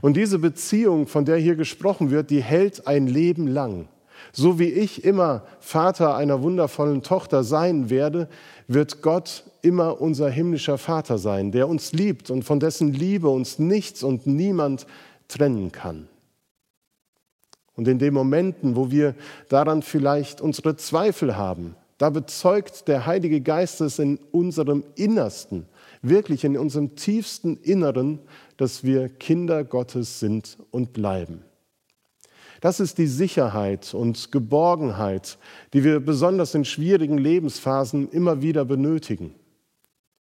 Und 0.00 0.16
diese 0.16 0.38
Beziehung, 0.38 1.06
von 1.06 1.24
der 1.24 1.36
hier 1.36 1.56
gesprochen 1.56 2.10
wird, 2.10 2.30
die 2.30 2.42
hält 2.42 2.86
ein 2.86 3.06
Leben 3.06 3.46
lang. 3.46 3.88
So 4.32 4.58
wie 4.58 4.70
ich 4.70 5.04
immer 5.04 5.42
Vater 5.60 6.16
einer 6.16 6.42
wundervollen 6.42 7.02
Tochter 7.02 7.44
sein 7.44 7.90
werde, 7.90 8.28
wird 8.66 9.02
Gott 9.02 9.44
immer 9.62 10.00
unser 10.00 10.30
himmlischer 10.30 10.78
Vater 10.78 11.18
sein, 11.18 11.52
der 11.52 11.68
uns 11.68 11.92
liebt 11.92 12.30
und 12.30 12.44
von 12.44 12.60
dessen 12.60 12.92
Liebe 12.92 13.28
uns 13.28 13.58
nichts 13.58 14.02
und 14.02 14.26
niemand 14.26 14.86
trennen 15.28 15.72
kann. 15.72 16.08
Und 17.76 17.88
in 17.88 17.98
den 17.98 18.14
Momenten, 18.14 18.76
wo 18.76 18.90
wir 18.90 19.14
daran 19.48 19.82
vielleicht 19.82 20.40
unsere 20.40 20.76
Zweifel 20.76 21.36
haben, 21.36 21.74
da 21.98 22.10
bezeugt 22.10 22.88
der 22.88 23.06
Heilige 23.06 23.40
Geist 23.40 23.80
es 23.80 23.98
in 23.98 24.18
unserem 24.32 24.84
Innersten, 24.96 25.66
wirklich 26.02 26.44
in 26.44 26.58
unserem 26.58 26.96
tiefsten 26.96 27.56
Inneren, 27.56 28.18
dass 28.56 28.84
wir 28.84 29.08
Kinder 29.08 29.64
Gottes 29.64 30.20
sind 30.20 30.58
und 30.70 30.92
bleiben. 30.92 31.42
Das 32.64 32.80
ist 32.80 32.96
die 32.96 33.08
Sicherheit 33.08 33.92
und 33.92 34.32
Geborgenheit, 34.32 35.36
die 35.74 35.84
wir 35.84 36.00
besonders 36.00 36.54
in 36.54 36.64
schwierigen 36.64 37.18
Lebensphasen 37.18 38.08
immer 38.08 38.40
wieder 38.40 38.64
benötigen. 38.64 39.34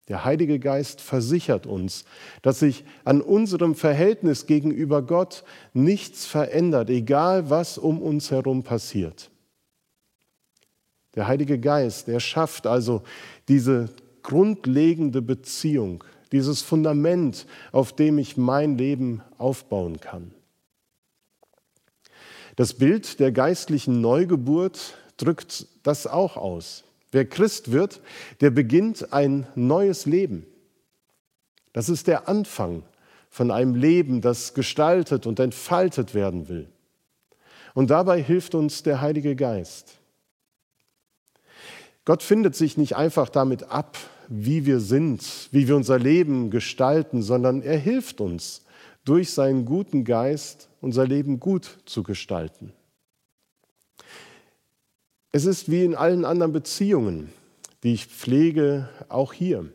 Der 0.09 0.25
Heilige 0.25 0.59
Geist 0.59 0.99
versichert 0.99 1.65
uns, 1.65 2.03
dass 2.41 2.59
sich 2.59 2.83
an 3.05 3.21
unserem 3.21 3.75
Verhältnis 3.75 4.45
gegenüber 4.45 5.03
Gott 5.03 5.45
nichts 5.71 6.25
verändert, 6.25 6.89
egal 6.89 7.49
was 7.49 7.77
um 7.77 8.01
uns 8.01 8.29
herum 8.29 8.63
passiert. 8.63 9.31
Der 11.15 11.29
Heilige 11.29 11.57
Geist, 11.57 12.09
er 12.09 12.19
schafft 12.19 12.67
also 12.67 13.03
diese 13.47 13.87
grundlegende 14.21 15.21
Beziehung, 15.21 16.03
dieses 16.33 16.61
Fundament, 16.61 17.47
auf 17.71 17.95
dem 17.95 18.17
ich 18.17 18.35
mein 18.35 18.77
Leben 18.77 19.21
aufbauen 19.37 20.01
kann. 20.01 20.33
Das 22.55 22.75
Bild 22.75 23.19
der 23.19 23.31
geistlichen 23.31 24.01
Neugeburt 24.01 24.95
drückt 25.17 25.67
das 25.83 26.07
auch 26.07 26.37
aus. 26.37 26.83
Wer 27.11 27.25
Christ 27.25 27.71
wird, 27.71 28.01
der 28.41 28.51
beginnt 28.51 29.13
ein 29.13 29.47
neues 29.55 30.05
Leben. 30.05 30.45
Das 31.71 31.89
ist 31.89 32.07
der 32.07 32.27
Anfang 32.27 32.83
von 33.29 33.49
einem 33.49 33.75
Leben, 33.75 34.21
das 34.21 34.53
gestaltet 34.53 35.25
und 35.25 35.39
entfaltet 35.39 36.13
werden 36.13 36.47
will. 36.47 36.69
Und 37.73 37.89
dabei 37.89 38.21
hilft 38.21 38.53
uns 38.53 38.83
der 38.83 39.01
Heilige 39.01 39.35
Geist. 39.35 39.97
Gott 42.05 42.21
findet 42.21 42.55
sich 42.55 42.77
nicht 42.77 42.95
einfach 42.95 43.29
damit 43.29 43.63
ab, 43.63 43.97
wie 44.27 44.65
wir 44.65 44.79
sind, 44.79 45.49
wie 45.51 45.67
wir 45.67 45.75
unser 45.75 45.97
Leben 45.97 46.51
gestalten, 46.51 47.23
sondern 47.23 47.61
er 47.61 47.77
hilft 47.77 48.21
uns 48.21 48.63
durch 49.05 49.31
seinen 49.31 49.65
guten 49.65 50.03
Geist 50.03 50.69
unser 50.81 51.05
Leben 51.05 51.39
gut 51.39 51.79
zu 51.85 52.03
gestalten. 52.03 52.73
Es 55.31 55.45
ist 55.45 55.69
wie 55.69 55.83
in 55.83 55.95
allen 55.95 56.25
anderen 56.25 56.53
Beziehungen, 56.53 57.29
die 57.83 57.93
ich 57.93 58.05
pflege, 58.05 58.89
auch 59.09 59.33
hier. 59.33 59.69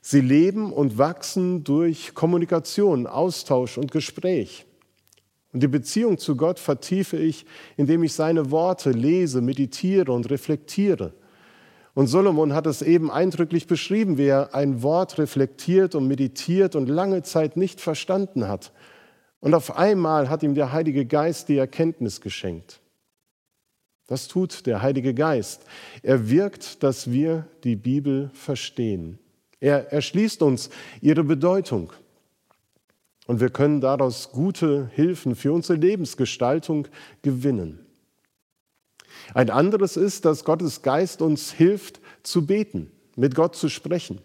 Sie 0.00 0.20
leben 0.20 0.72
und 0.72 0.98
wachsen 0.98 1.62
durch 1.62 2.14
Kommunikation, 2.14 3.06
Austausch 3.06 3.78
und 3.78 3.92
Gespräch. 3.92 4.66
Und 5.52 5.62
die 5.62 5.68
Beziehung 5.68 6.18
zu 6.18 6.34
Gott 6.34 6.58
vertiefe 6.58 7.16
ich, 7.16 7.46
indem 7.76 8.02
ich 8.02 8.12
seine 8.12 8.50
Worte 8.50 8.90
lese, 8.90 9.40
meditiere 9.40 10.10
und 10.10 10.28
reflektiere. 10.30 11.14
Und 11.94 12.06
Solomon 12.06 12.54
hat 12.54 12.66
es 12.66 12.80
eben 12.80 13.10
eindrücklich 13.10 13.66
beschrieben, 13.66 14.16
wie 14.16 14.26
er 14.26 14.54
ein 14.54 14.82
Wort 14.82 15.18
reflektiert 15.18 15.94
und 15.94 16.08
meditiert 16.08 16.74
und 16.74 16.88
lange 16.88 17.22
Zeit 17.22 17.56
nicht 17.56 17.80
verstanden 17.80 18.48
hat. 18.48 18.72
Und 19.40 19.54
auf 19.54 19.76
einmal 19.76 20.30
hat 20.30 20.42
ihm 20.42 20.54
der 20.54 20.72
Heilige 20.72 21.04
Geist 21.04 21.48
die 21.48 21.58
Erkenntnis 21.58 22.20
geschenkt. 22.20 22.80
Das 24.06 24.28
tut 24.28 24.66
der 24.66 24.82
Heilige 24.82 25.14
Geist. 25.14 25.64
Er 26.02 26.30
wirkt, 26.30 26.82
dass 26.82 27.10
wir 27.10 27.46
die 27.64 27.76
Bibel 27.76 28.30
verstehen. 28.34 29.18
Er 29.60 29.92
erschließt 29.92 30.42
uns 30.42 30.70
ihre 31.00 31.24
Bedeutung. 31.24 31.92
Und 33.26 33.40
wir 33.40 33.50
können 33.50 33.80
daraus 33.80 34.32
gute 34.32 34.90
Hilfen 34.94 35.36
für 35.36 35.52
unsere 35.52 35.78
Lebensgestaltung 35.78 36.88
gewinnen. 37.22 37.86
Ein 39.34 39.50
anderes 39.50 39.96
ist, 39.96 40.24
dass 40.24 40.44
Gottes 40.44 40.82
Geist 40.82 41.22
uns 41.22 41.52
hilft 41.52 42.00
zu 42.22 42.46
beten, 42.46 42.90
mit 43.16 43.34
Gott 43.34 43.56
zu 43.56 43.68
sprechen. 43.68 44.20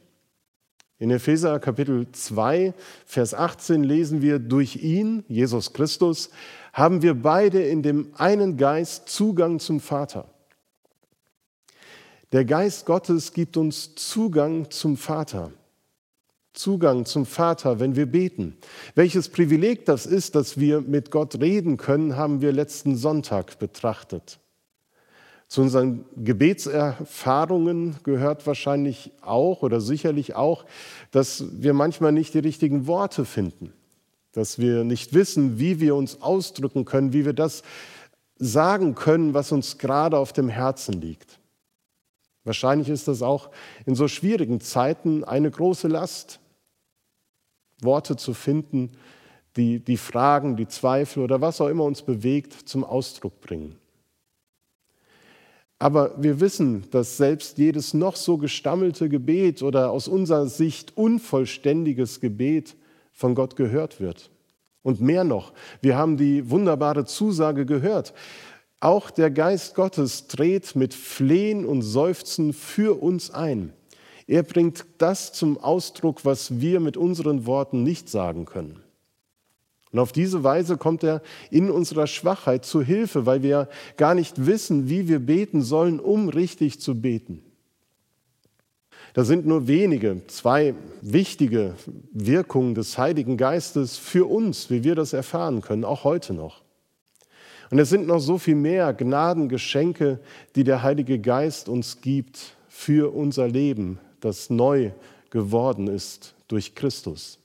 In 0.99 1.11
Epheser 1.11 1.59
Kapitel 1.59 2.07
2, 2.11 2.73
Vers 3.05 3.35
18 3.35 3.83
lesen 3.83 4.21
wir, 4.23 4.39
durch 4.39 4.77
ihn, 4.77 5.23
Jesus 5.27 5.73
Christus, 5.73 6.31
haben 6.73 7.03
wir 7.03 7.13
beide 7.13 7.61
in 7.61 7.83
dem 7.83 8.09
einen 8.17 8.57
Geist 8.57 9.07
Zugang 9.07 9.59
zum 9.59 9.79
Vater. 9.79 10.27
Der 12.31 12.45
Geist 12.45 12.85
Gottes 12.85 13.31
gibt 13.31 13.57
uns 13.57 13.93
Zugang 13.95 14.71
zum 14.71 14.97
Vater. 14.97 15.51
Zugang 16.53 17.05
zum 17.05 17.27
Vater, 17.27 17.79
wenn 17.79 17.95
wir 17.95 18.07
beten. 18.07 18.57
Welches 18.95 19.29
Privileg 19.29 19.85
das 19.85 20.07
ist, 20.07 20.33
dass 20.33 20.59
wir 20.59 20.81
mit 20.81 21.11
Gott 21.11 21.39
reden 21.39 21.77
können, 21.77 22.17
haben 22.17 22.41
wir 22.41 22.51
letzten 22.51 22.95
Sonntag 22.95 23.59
betrachtet. 23.59 24.39
Zu 25.47 25.61
unseren 25.61 26.03
Gebetserfahrungen 26.17 27.97
gehört 28.03 28.45
wahrscheinlich 28.45 29.11
auch 29.21 29.61
oder 29.61 29.79
sicherlich 29.79 30.35
auch, 30.35 30.65
dass 31.11 31.45
wir 31.61 31.73
manchmal 31.73 32.11
nicht 32.11 32.33
die 32.33 32.39
richtigen 32.39 32.85
Worte 32.85 33.23
finden, 33.23 33.71
dass 34.33 34.59
wir 34.59 34.83
nicht 34.83 35.13
wissen, 35.13 35.57
wie 35.57 35.79
wir 35.79 35.95
uns 35.95 36.21
ausdrücken 36.21 36.83
können, 36.83 37.13
wie 37.13 37.25
wir 37.25 37.33
das 37.33 37.63
sagen 38.37 38.93
können, 38.93 39.33
was 39.33 39.53
uns 39.53 39.77
gerade 39.77 40.17
auf 40.17 40.33
dem 40.33 40.49
Herzen 40.49 40.99
liegt. 40.99 41.39
Wahrscheinlich 42.43 42.89
ist 42.89 43.07
das 43.07 43.21
auch 43.21 43.49
in 43.85 43.95
so 43.95 44.07
schwierigen 44.07 44.59
Zeiten 44.59 45.23
eine 45.23 45.49
große 45.49 45.87
Last, 45.87 46.39
Worte 47.81 48.15
zu 48.15 48.33
finden, 48.33 48.91
die 49.55 49.79
die 49.79 49.97
Fragen, 49.97 50.55
die 50.55 50.67
Zweifel 50.67 51.23
oder 51.23 51.41
was 51.41 51.61
auch 51.61 51.67
immer 51.67 51.83
uns 51.83 52.01
bewegt, 52.01 52.53
zum 52.53 52.83
Ausdruck 52.83 53.39
bringen. 53.41 53.75
Aber 55.79 56.15
wir 56.17 56.39
wissen, 56.39 56.85
dass 56.91 57.17
selbst 57.17 57.57
jedes 57.57 57.93
noch 57.93 58.15
so 58.15 58.37
gestammelte 58.37 59.09
Gebet 59.09 59.61
oder 59.61 59.91
aus 59.91 60.07
unserer 60.07 60.47
Sicht 60.47 60.97
unvollständiges 60.97 62.19
Gebet 62.19 62.75
von 63.11 63.35
Gott 63.35 63.55
gehört 63.55 63.99
wird. 63.99 64.31
Und 64.81 65.01
mehr 65.01 65.23
noch, 65.23 65.53
wir 65.81 65.97
haben 65.97 66.17
die 66.17 66.49
wunderbare 66.49 67.05
Zusage 67.05 67.65
gehört. 67.65 68.13
Auch 68.79 69.09
der 69.11 69.29
Geist 69.29 69.75
Gottes 69.75 70.27
dreht 70.27 70.75
mit 70.75 70.93
Flehen 70.93 71.65
und 71.65 71.81
Seufzen 71.81 72.53
für 72.53 73.01
uns 73.01 73.29
ein. 73.31 73.73
Er 74.27 74.43
bringt 74.43 74.85
das 74.97 75.31
zum 75.31 75.57
Ausdruck, 75.57 76.25
was 76.25 76.59
wir 76.59 76.79
mit 76.79 76.97
unseren 76.97 77.45
Worten 77.45 77.83
nicht 77.83 78.09
sagen 78.09 78.45
können. 78.45 78.83
Und 79.91 79.99
auf 79.99 80.11
diese 80.11 80.43
Weise 80.43 80.77
kommt 80.77 81.03
er 81.03 81.21
in 81.49 81.71
unserer 81.71 82.07
Schwachheit 82.07 82.65
zu 82.65 82.81
Hilfe, 82.81 83.25
weil 83.25 83.41
wir 83.41 83.69
gar 83.95 84.15
nicht 84.15 84.45
wissen, 84.45 84.89
wie 84.89 85.07
wir 85.07 85.19
beten 85.19 85.61
sollen, 85.61 85.99
um 85.99 86.29
richtig 86.29 86.81
zu 86.81 86.99
beten. 86.99 87.41
Da 89.13 89.23
sind 89.23 89.47
nur 89.47 89.67
wenige, 89.67 90.21
zwei 90.27 90.75
wichtige 91.01 91.73
Wirkungen 92.11 92.75
des 92.75 92.97
Heiligen 92.97 93.37
Geistes 93.37 93.97
für 93.97 94.29
uns, 94.29 94.69
wie 94.69 94.83
wir 94.83 94.93
das 94.93 95.13
erfahren 95.13 95.61
können, 95.61 95.85
auch 95.85 96.03
heute 96.03 96.33
noch. 96.33 96.61
Und 97.69 97.79
es 97.79 97.89
sind 97.89 98.07
noch 98.07 98.19
so 98.19 98.37
viel 98.37 98.55
mehr 98.55 98.93
Gnadengeschenke, 98.93 100.19
die 100.55 100.63
der 100.63 100.83
Heilige 100.83 101.19
Geist 101.19 101.67
uns 101.67 102.01
gibt 102.01 102.55
für 102.69 103.13
unser 103.13 103.47
Leben, 103.47 103.99
das 104.21 104.49
neu 104.49 104.91
geworden 105.29 105.87
ist 105.87 106.35
durch 106.47 106.75
Christus. 106.75 107.39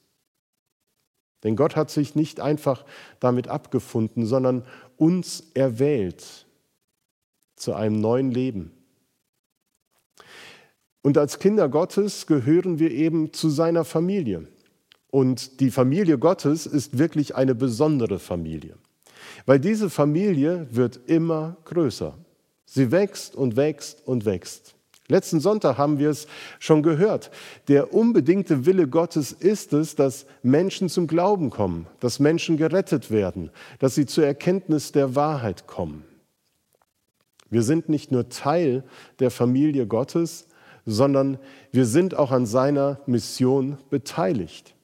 Denn 1.43 1.57
Gott 1.57 1.77
hat 1.77 1.91
sich 1.91 2.15
nicht 2.15 2.41
einfach 2.41 2.85
damit 3.21 3.49
abgefunden, 3.49 4.27
sondern 4.27 4.65
uns 4.97 5.45
erwählt 5.55 6.47
zu 7.57 7.75
einem 7.75 8.01
neuen 8.01 8.31
Leben. 8.31 8.73
Und 11.03 11.19
als 11.19 11.39
Kinder 11.41 11.69
Gottes 11.69 12.27
gehören 12.27 12.79
wir 12.79 12.93
eben 12.93 13.33
zu 13.33 13.51
seiner 13.51 13.85
Familie. 13.85 14.47
Und 15.11 15.61
die 15.61 15.71
Familie 15.71 16.17
Gottes 16.17 16.65
ist 16.65 16.97
wirklich 16.97 17.35
eine 17.35 17.55
besondere 17.55 18.19
Familie, 18.19 18.77
weil 19.45 19.61
diese 19.61 19.91
Familie 19.91 20.69
wird 20.71 21.01
immer 21.07 21.57
größer. 21.65 22.17
Sie 22.65 22.91
wächst 22.91 23.35
und 23.37 23.57
wächst 23.57 24.07
und 24.07 24.25
wächst. 24.25 24.75
Letzten 25.09 25.41
Sonntag 25.41 25.79
haben 25.79 25.99
wir 25.99 26.11
es 26.11 26.27
schon 26.59 26.83
gehört. 26.83 27.31
Der 27.69 27.93
unbedingte 27.93 28.67
Wille 28.67 28.87
Gottes 28.87 29.33
ist 29.33 29.73
es, 29.73 29.97
dass 29.97 30.27
Menschen 30.43 30.89
zum 30.89 31.07
Glauben 31.07 31.51
kommen, 31.51 31.87
dass 32.01 32.21
Menschen 32.21 32.57
gerettet 32.57 33.11
werden, 33.11 33.51
dass 33.79 33.95
sie 33.95 34.07
zur 34.07 34.25
Erkenntnis 34.25 34.93
der 34.93 35.15
Wahrheit 35.17 35.67
kommen. 35.67 36.05
Wir 37.51 37.63
sind 37.63 37.89
nicht 37.89 38.13
nur 38.13 38.29
Teil 38.29 38.85
der 39.19 39.31
Familie 39.31 39.87
Gottes, 39.87 40.47
sondern 40.87 41.39
wir 41.71 41.85
sind 41.85 42.15
auch 42.17 42.31
an 42.31 42.47
seiner 42.47 43.01
Mission 43.07 43.79
beteiligt. 43.91 44.75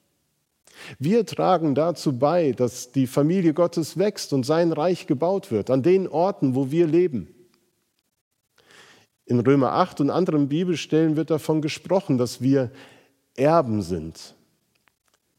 Wir 0.97 1.25
tragen 1.25 1.75
dazu 1.75 2.17
bei, 2.17 2.51
dass 2.51 2.91
die 2.91 3.07
Familie 3.07 3.53
Gottes 3.53 3.97
wächst 3.97 4.33
und 4.33 4.45
sein 4.45 4.71
Reich 4.71 5.07
gebaut 5.07 5.51
wird, 5.51 5.69
an 5.69 5.83
den 5.83 6.07
Orten, 6.07 6.55
wo 6.55 6.71
wir 6.71 6.87
leben. 6.87 7.33
In 9.29 9.39
Römer 9.41 9.73
8 9.73 10.01
und 10.01 10.09
anderen 10.09 10.49
Bibelstellen 10.49 11.15
wird 11.15 11.29
davon 11.29 11.61
gesprochen, 11.61 12.17
dass 12.17 12.41
wir 12.41 12.71
Erben 13.35 13.83
sind. 13.83 14.33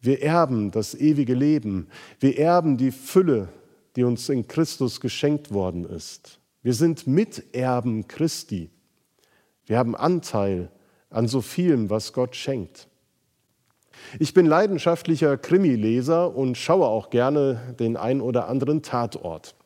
Wir 0.00 0.23
erben 0.23 0.70
das 0.70 0.94
ewige 0.94 1.35
Leben. 1.35 1.88
Wir 2.20 2.38
erben 2.38 2.76
die 2.76 2.92
Fülle, 2.92 3.49
die 3.97 4.04
uns 4.04 4.28
in 4.28 4.47
Christus 4.47 5.00
geschenkt 5.00 5.52
worden 5.52 5.85
ist. 5.85 6.38
Wir 6.62 6.73
sind 6.73 7.09
Miterben 7.09 8.06
Christi. 8.06 8.70
Wir 9.66 9.76
haben 9.76 9.97
Anteil 9.97 10.70
an 11.11 11.26
so 11.26 11.40
vielem, 11.40 11.90
was 11.90 12.12
Gott 12.12 12.37
schenkt. 12.37 12.87
Ich 14.20 14.32
bin 14.35 14.47
leidenschaftlicher 14.47 15.37
Krimileser 15.37 16.37
und 16.37 16.56
schaue 16.56 16.87
auch 16.87 17.11
gerne 17.11 17.75
den 17.80 17.97
ein 17.97 18.20
oder 18.20 18.47
anderen 18.47 18.82
Tatort. 18.82 19.56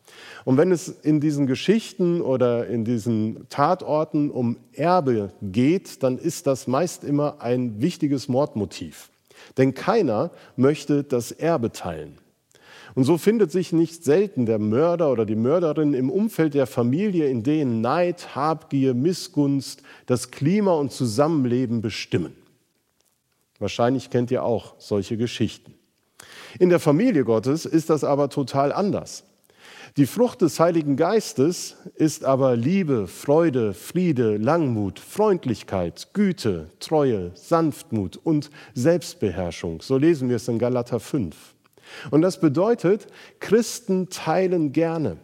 Und 0.44 0.58
wenn 0.58 0.72
es 0.72 0.88
in 0.88 1.20
diesen 1.20 1.46
Geschichten 1.46 2.20
oder 2.20 2.66
in 2.66 2.84
diesen 2.84 3.48
Tatorten 3.48 4.30
um 4.30 4.58
Erbe 4.72 5.32
geht, 5.40 6.02
dann 6.02 6.18
ist 6.18 6.46
das 6.46 6.66
meist 6.66 7.04
immer 7.04 7.40
ein 7.40 7.80
wichtiges 7.80 8.28
Mordmotiv. 8.28 9.10
Denn 9.56 9.74
keiner 9.74 10.30
möchte 10.56 11.02
das 11.02 11.32
Erbe 11.32 11.72
teilen. 11.72 12.18
Und 12.94 13.04
so 13.04 13.18
findet 13.18 13.50
sich 13.50 13.72
nicht 13.72 14.04
selten 14.04 14.46
der 14.46 14.60
Mörder 14.60 15.10
oder 15.10 15.26
die 15.26 15.34
Mörderin 15.34 15.94
im 15.94 16.10
Umfeld 16.10 16.54
der 16.54 16.66
Familie, 16.66 17.28
in 17.28 17.42
denen 17.42 17.80
Neid, 17.80 18.36
Habgier, 18.36 18.94
Missgunst 18.94 19.82
das 20.06 20.30
Klima 20.30 20.74
und 20.74 20.92
Zusammenleben 20.92 21.80
bestimmen. 21.80 22.34
Wahrscheinlich 23.58 24.10
kennt 24.10 24.30
ihr 24.30 24.44
auch 24.44 24.74
solche 24.78 25.16
Geschichten. 25.16 25.74
In 26.58 26.68
der 26.68 26.78
Familie 26.78 27.24
Gottes 27.24 27.66
ist 27.66 27.90
das 27.90 28.04
aber 28.04 28.28
total 28.28 28.72
anders. 28.72 29.24
Die 29.96 30.06
Frucht 30.06 30.42
des 30.42 30.58
Heiligen 30.58 30.96
Geistes 30.96 31.76
ist 31.94 32.24
aber 32.24 32.56
Liebe, 32.56 33.06
Freude, 33.06 33.72
Friede, 33.72 34.38
Langmut, 34.38 34.98
Freundlichkeit, 34.98 36.08
Güte, 36.14 36.68
Treue, 36.80 37.30
Sanftmut 37.34 38.16
und 38.16 38.50
Selbstbeherrschung. 38.74 39.82
So 39.82 39.96
lesen 39.96 40.28
wir 40.28 40.34
es 40.34 40.48
in 40.48 40.58
Galater 40.58 40.98
5. 40.98 41.36
Und 42.10 42.22
das 42.22 42.40
bedeutet, 42.40 43.06
Christen 43.38 44.08
teilen 44.08 44.72
gerne. 44.72 45.18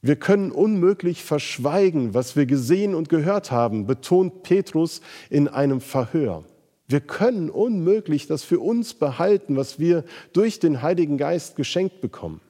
Wir 0.00 0.16
können 0.16 0.50
unmöglich 0.50 1.24
verschweigen, 1.24 2.14
was 2.14 2.36
wir 2.36 2.46
gesehen 2.46 2.94
und 2.94 3.10
gehört 3.10 3.50
haben, 3.50 3.86
betont 3.86 4.44
Petrus 4.44 5.02
in 5.28 5.48
einem 5.48 5.82
Verhör. 5.82 6.42
Wir 6.88 7.00
können 7.00 7.50
unmöglich 7.50 8.28
das 8.28 8.44
für 8.44 8.60
uns 8.60 8.94
behalten, 8.94 9.56
was 9.56 9.78
wir 9.78 10.04
durch 10.32 10.58
den 10.58 10.80
Heiligen 10.80 11.18
Geist 11.18 11.56
geschenkt 11.56 12.00
bekommen. 12.00 12.40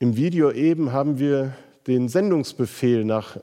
Im 0.00 0.16
Video 0.16 0.50
eben 0.50 0.92
haben 0.92 1.18
wir 1.18 1.54
den 1.86 2.08
Sendungsbefehl 2.08 3.04
nach 3.04 3.38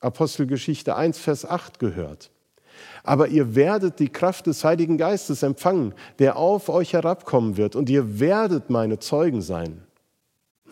Apostelgeschichte 0.00 0.96
1, 0.96 1.18
Vers 1.18 1.44
8 1.44 1.78
gehört. 1.78 2.30
Aber 3.02 3.28
ihr 3.28 3.54
werdet 3.54 3.98
die 3.98 4.08
Kraft 4.08 4.46
des 4.46 4.64
Heiligen 4.64 4.96
Geistes 4.96 5.42
empfangen, 5.42 5.94
der 6.18 6.36
auf 6.36 6.68
euch 6.68 6.94
herabkommen 6.94 7.56
wird, 7.56 7.76
und 7.76 7.90
ihr 7.90 8.20
werdet 8.20 8.70
meine 8.70 8.98
Zeugen 8.98 9.42
sein. 9.42 9.82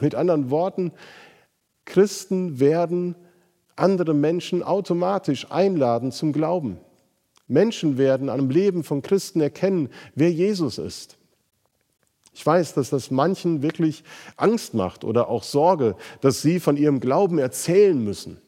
Mit 0.00 0.14
anderen 0.14 0.50
Worten, 0.50 0.93
Christen 1.84 2.58
werden 2.58 3.14
andere 3.76 4.14
Menschen 4.14 4.62
automatisch 4.62 5.50
einladen 5.50 6.12
zum 6.12 6.32
Glauben. 6.32 6.78
Menschen 7.47 7.99
werden 7.99 8.30
an 8.30 8.38
dem 8.38 8.50
Leben 8.50 8.84
von 8.84 9.02
Christen 9.02 9.40
erkennen, 9.40 9.90
wer 10.14 10.32
Jesus 10.32 10.78
ist. 10.78 11.19
Ich 12.34 12.44
weiß, 12.44 12.75
dass 12.75 12.90
das 12.90 13.12
manchen 13.12 13.62
wirklich 13.62 14.02
Angst 14.36 14.75
macht 14.75 15.04
oder 15.04 15.28
auch 15.28 15.44
Sorge, 15.44 15.94
dass 16.20 16.42
sie 16.42 16.58
von 16.58 16.76
ihrem 16.76 16.99
Glauben 16.99 17.38
erzählen 17.38 18.02
müssen. 18.02 18.38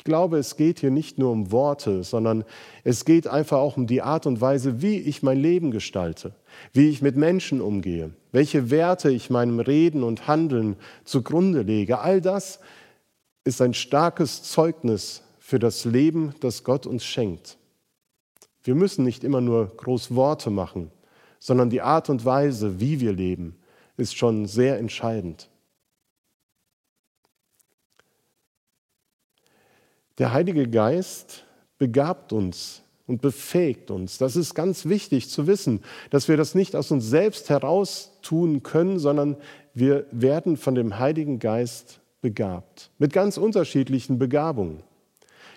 Ich 0.00 0.04
glaube, 0.04 0.38
es 0.38 0.56
geht 0.56 0.80
hier 0.80 0.90
nicht 0.90 1.18
nur 1.18 1.30
um 1.30 1.52
Worte, 1.52 2.04
sondern 2.04 2.42
es 2.84 3.04
geht 3.04 3.28
einfach 3.28 3.58
auch 3.58 3.76
um 3.76 3.86
die 3.86 4.00
Art 4.00 4.24
und 4.24 4.40
Weise, 4.40 4.80
wie 4.80 4.96
ich 4.96 5.22
mein 5.22 5.38
Leben 5.38 5.70
gestalte, 5.70 6.34
wie 6.72 6.88
ich 6.88 7.02
mit 7.02 7.16
Menschen 7.16 7.60
umgehe, 7.60 8.14
welche 8.32 8.70
Werte 8.70 9.10
ich 9.10 9.28
meinem 9.28 9.60
Reden 9.60 10.02
und 10.02 10.26
Handeln 10.26 10.76
zugrunde 11.04 11.60
lege. 11.60 11.98
All 11.98 12.22
das 12.22 12.60
ist 13.44 13.60
ein 13.60 13.74
starkes 13.74 14.42
Zeugnis 14.42 15.22
für 15.38 15.58
das 15.58 15.84
Leben, 15.84 16.34
das 16.40 16.64
Gott 16.64 16.86
uns 16.86 17.04
schenkt. 17.04 17.58
Wir 18.62 18.74
müssen 18.74 19.04
nicht 19.04 19.22
immer 19.22 19.42
nur 19.42 19.66
groß 19.66 20.14
Worte 20.14 20.48
machen, 20.48 20.90
sondern 21.40 21.70
die 21.70 21.82
Art 21.82 22.08
und 22.08 22.24
Weise, 22.24 22.78
wie 22.78 23.00
wir 23.00 23.12
leben, 23.12 23.56
ist 23.96 24.16
schon 24.16 24.46
sehr 24.46 24.78
entscheidend. 24.78 25.48
Der 30.18 30.32
Heilige 30.32 30.68
Geist 30.68 31.44
begabt 31.78 32.32
uns 32.32 32.82
und 33.06 33.22
befähigt 33.22 33.90
uns. 33.90 34.18
Das 34.18 34.36
ist 34.36 34.54
ganz 34.54 34.84
wichtig 34.84 35.30
zu 35.30 35.46
wissen, 35.46 35.80
dass 36.10 36.28
wir 36.28 36.36
das 36.36 36.54
nicht 36.54 36.76
aus 36.76 36.90
uns 36.90 37.06
selbst 37.06 37.48
heraus 37.48 38.18
tun 38.22 38.62
können, 38.62 38.98
sondern 38.98 39.36
wir 39.72 40.06
werden 40.12 40.56
von 40.58 40.74
dem 40.74 40.98
Heiligen 40.98 41.38
Geist 41.38 42.00
begabt. 42.20 42.90
Mit 42.98 43.12
ganz 43.14 43.38
unterschiedlichen 43.38 44.18
Begabungen. 44.18 44.82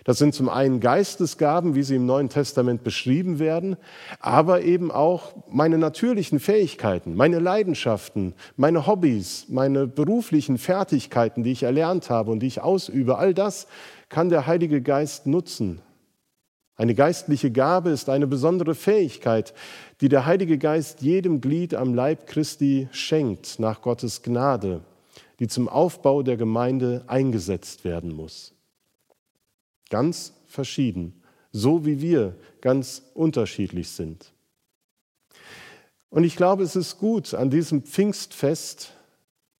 Das 0.04 0.18
sind 0.18 0.36
zum 0.36 0.50
einen 0.50 0.82
Geistesgaben, 0.82 1.76
wie 1.76 1.84
sie 1.84 1.96
im 1.96 2.06
Neuen 2.06 2.28
Testament 2.28 2.84
beschrieben 2.84 3.40
werden, 3.40 3.78
aber 4.20 4.62
eben 4.62 4.92
auch 4.92 5.34
meine 5.50 5.78
natürlichen 5.78 6.40
Fähigkeiten, 6.40 7.16
meine 7.16 7.40
Leidenschaften, 7.40 8.34
meine 8.58 8.86
Hobbys, 8.86 9.46
meine 9.48 9.88
beruflichen 9.88 10.58
Fertigkeiten, 10.58 11.44
die 11.44 11.54
ich 11.54 11.64
erlernt 11.64 12.10
habe 12.10 12.32
und 12.32 12.42
die 12.42 12.48
ich 12.48 12.62
ausübe. 12.62 13.18
All 13.18 13.34
das 13.34 13.68
kann 14.10 14.30
der 14.30 14.46
Heilige 14.46 14.82
Geist 14.82 15.26
nutzen. 15.26 15.82
Eine 16.76 16.96
geistliche 16.96 17.52
Gabe 17.52 17.92
ist 17.92 18.10
eine 18.10 18.28
besondere 18.28 18.76
Fähigkeit, 18.76 19.54
die 20.02 20.10
der 20.10 20.26
Heilige 20.26 20.58
Geist 20.58 21.02
jedem 21.02 21.40
Glied 21.40 21.76
am 21.76 21.94
Leib 21.94 22.28
Christi 22.28 22.90
schenkt 22.92 23.60
nach 23.60 23.82
Gottes 23.82 24.22
Gnade, 24.24 24.82
die 25.40 25.48
zum 25.48 25.70
Aufbau 25.70 26.24
der 26.24 26.36
Gemeinde 26.36 27.04
eingesetzt 27.08 27.86
werden 27.86 28.12
muss. 28.12 28.54
Ganz 29.94 30.34
verschieden, 30.48 31.22
so 31.52 31.86
wie 31.86 32.02
wir 32.02 32.34
ganz 32.62 33.04
unterschiedlich 33.14 33.90
sind. 33.92 34.34
Und 36.10 36.24
ich 36.24 36.36
glaube, 36.36 36.64
es 36.64 36.76
ist 36.76 36.98
gut, 36.98 37.36
an 37.36 37.52
diesem 37.52 37.84
Pfingstfest 37.84 38.92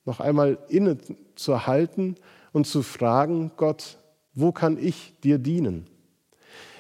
noch 0.06 0.20
einmal 0.20 0.58
innezuhalten 0.70 2.16
und 2.52 2.66
zu 2.66 2.82
fragen, 2.82 3.52
Gott, 3.58 4.00
wo 4.34 4.52
kann 4.52 4.80
ich 4.84 5.14
dir 5.24 5.38
dienen? 5.38 5.86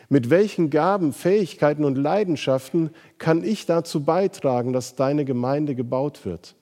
Mit 0.09 0.31
welchen 0.31 0.71
Gaben, 0.71 1.13
Fähigkeiten 1.13 1.85
und 1.85 1.95
Leidenschaften 1.95 2.89
kann 3.19 3.43
ich 3.43 3.67
dazu 3.67 4.03
beitragen, 4.03 4.73
dass 4.73 4.95
deine 4.95 5.25
Gemeinde 5.25 5.75
gebaut 5.75 6.25
wird? 6.25 6.55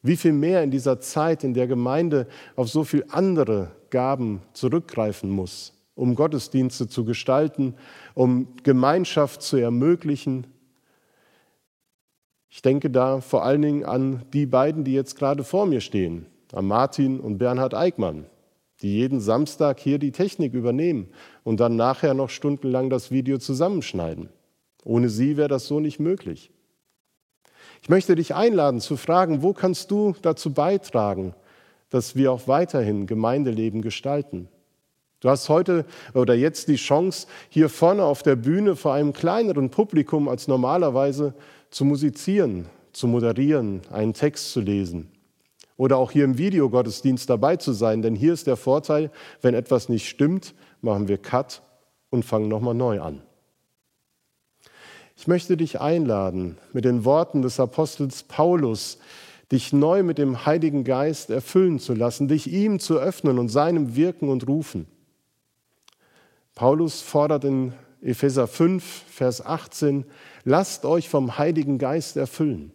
Wie 0.00 0.16
viel 0.16 0.32
mehr 0.32 0.62
in 0.62 0.70
dieser 0.70 1.00
Zeit, 1.00 1.42
in 1.42 1.54
der 1.54 1.66
Gemeinde 1.66 2.28
auf 2.54 2.68
so 2.68 2.84
viel 2.84 3.04
andere 3.08 3.72
Gaben 3.90 4.42
zurückgreifen 4.52 5.28
muss, 5.28 5.72
um 5.94 6.14
Gottesdienste 6.14 6.88
zu 6.88 7.04
gestalten, 7.04 7.74
um 8.14 8.48
Gemeinschaft 8.62 9.42
zu 9.42 9.56
ermöglichen. 9.56 10.46
Ich 12.48 12.62
denke 12.62 12.90
da 12.90 13.20
vor 13.20 13.44
allen 13.44 13.62
Dingen 13.62 13.84
an 13.84 14.22
die 14.32 14.46
beiden, 14.46 14.84
die 14.84 14.94
jetzt 14.94 15.16
gerade 15.16 15.44
vor 15.44 15.66
mir 15.66 15.80
stehen, 15.80 16.26
an 16.52 16.66
Martin 16.66 17.20
und 17.20 17.38
Bernhard 17.38 17.74
Eickmann 17.74 18.26
die 18.82 18.96
jeden 18.96 19.20
Samstag 19.20 19.80
hier 19.80 19.98
die 19.98 20.12
Technik 20.12 20.52
übernehmen 20.52 21.08
und 21.42 21.60
dann 21.60 21.76
nachher 21.76 22.14
noch 22.14 22.30
stundenlang 22.30 22.90
das 22.90 23.10
Video 23.10 23.38
zusammenschneiden. 23.38 24.28
Ohne 24.84 25.08
sie 25.08 25.36
wäre 25.36 25.48
das 25.48 25.66
so 25.66 25.80
nicht 25.80 26.00
möglich. 26.00 26.50
Ich 27.82 27.88
möchte 27.88 28.14
dich 28.14 28.34
einladen 28.34 28.80
zu 28.80 28.96
fragen, 28.96 29.42
wo 29.42 29.52
kannst 29.52 29.90
du 29.90 30.14
dazu 30.22 30.52
beitragen, 30.52 31.34
dass 31.88 32.16
wir 32.16 32.32
auch 32.32 32.48
weiterhin 32.48 33.06
Gemeindeleben 33.06 33.82
gestalten? 33.82 34.48
Du 35.24 35.30
hast 35.30 35.48
heute 35.48 35.86
oder 36.12 36.34
jetzt 36.34 36.68
die 36.68 36.76
Chance, 36.76 37.26
hier 37.48 37.70
vorne 37.70 38.04
auf 38.04 38.22
der 38.22 38.36
Bühne 38.36 38.76
vor 38.76 38.92
einem 38.92 39.14
kleineren 39.14 39.70
Publikum 39.70 40.28
als 40.28 40.48
normalerweise 40.48 41.32
zu 41.70 41.86
musizieren, 41.86 42.66
zu 42.92 43.06
moderieren, 43.06 43.80
einen 43.90 44.12
Text 44.12 44.52
zu 44.52 44.60
lesen 44.60 45.10
oder 45.78 45.96
auch 45.96 46.10
hier 46.10 46.24
im 46.26 46.36
Videogottesdienst 46.36 47.30
dabei 47.30 47.56
zu 47.56 47.72
sein. 47.72 48.02
Denn 48.02 48.14
hier 48.14 48.34
ist 48.34 48.46
der 48.46 48.58
Vorteil, 48.58 49.10
wenn 49.40 49.54
etwas 49.54 49.88
nicht 49.88 50.10
stimmt, 50.10 50.54
machen 50.82 51.08
wir 51.08 51.16
Cut 51.16 51.62
und 52.10 52.26
fangen 52.26 52.48
nochmal 52.48 52.74
neu 52.74 53.00
an. 53.00 53.22
Ich 55.16 55.26
möchte 55.26 55.56
dich 55.56 55.80
einladen, 55.80 56.58
mit 56.74 56.84
den 56.84 57.06
Worten 57.06 57.40
des 57.40 57.58
Apostels 57.58 58.24
Paulus, 58.24 58.98
dich 59.50 59.72
neu 59.72 60.02
mit 60.02 60.18
dem 60.18 60.44
Heiligen 60.44 60.84
Geist 60.84 61.30
erfüllen 61.30 61.78
zu 61.78 61.94
lassen, 61.94 62.28
dich 62.28 62.46
ihm 62.52 62.78
zu 62.78 62.98
öffnen 62.98 63.38
und 63.38 63.48
seinem 63.48 63.96
Wirken 63.96 64.28
und 64.28 64.46
Rufen. 64.46 64.86
Paulus 66.54 67.00
fordert 67.00 67.44
in 67.44 67.72
Epheser 68.00 68.46
5, 68.46 68.84
Vers 69.08 69.44
18, 69.44 70.04
lasst 70.44 70.84
euch 70.84 71.08
vom 71.08 71.38
Heiligen 71.38 71.78
Geist 71.78 72.16
erfüllen. 72.16 72.72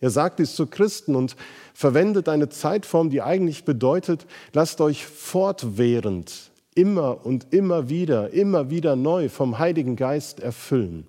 Er 0.00 0.10
sagt 0.10 0.38
dies 0.38 0.54
zu 0.54 0.66
Christen 0.66 1.14
und 1.14 1.36
verwendet 1.74 2.28
eine 2.28 2.48
Zeitform, 2.48 3.10
die 3.10 3.22
eigentlich 3.22 3.64
bedeutet, 3.64 4.26
lasst 4.52 4.80
euch 4.80 5.04
fortwährend, 5.04 6.50
immer 6.74 7.24
und 7.24 7.52
immer 7.52 7.88
wieder, 7.88 8.32
immer 8.32 8.70
wieder 8.70 8.96
neu 8.96 9.28
vom 9.28 9.58
Heiligen 9.58 9.96
Geist 9.96 10.40
erfüllen. 10.40 11.06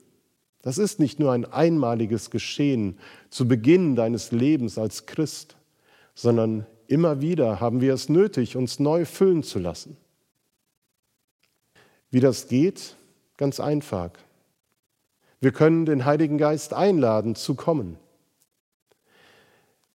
Das 0.61 0.77
ist 0.77 0.99
nicht 0.99 1.19
nur 1.19 1.31
ein 1.31 1.45
einmaliges 1.45 2.29
Geschehen 2.29 2.97
zu 3.29 3.47
Beginn 3.47 3.95
deines 3.95 4.31
Lebens 4.31 4.77
als 4.77 5.05
Christ, 5.05 5.55
sondern 6.13 6.65
immer 6.87 7.21
wieder 7.21 7.59
haben 7.59 7.81
wir 7.81 7.93
es 7.93 8.09
nötig, 8.09 8.57
uns 8.57 8.79
neu 8.79 9.05
füllen 9.05 9.43
zu 9.43 9.59
lassen. 9.59 9.97
Wie 12.11 12.19
das 12.19 12.47
geht? 12.47 12.95
Ganz 13.37 13.59
einfach. 13.59 14.11
Wir 15.39 15.51
können 15.51 15.85
den 15.85 16.05
Heiligen 16.05 16.37
Geist 16.37 16.73
einladen 16.73 17.35
zu 17.35 17.55
kommen. 17.55 17.97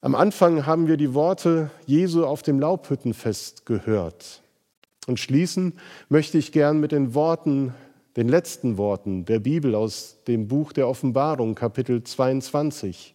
Am 0.01 0.15
Anfang 0.15 0.67
haben 0.67 0.89
wir 0.89 0.97
die 0.97 1.15
Worte 1.15 1.71
Jesu 1.87 2.25
auf 2.25 2.43
dem 2.43 2.59
Laubhüttenfest 2.59 3.67
gehört. 3.67 4.43
Und 5.07 5.21
schließen 5.21 5.79
möchte 6.09 6.39
ich 6.39 6.51
gern 6.51 6.81
mit 6.81 6.93
den 6.93 7.15
Worten 7.15 7.75
den 8.17 8.29
letzten 8.29 8.79
Worten 8.79 9.27
der 9.27 9.41
Bibel 9.41 9.75
aus 9.75 10.17
dem 10.27 10.49
Buch 10.49 10.73
der 10.73 10.89
Offenbarung, 10.89 11.55
Kapitel 11.55 12.03
22. 12.03 13.15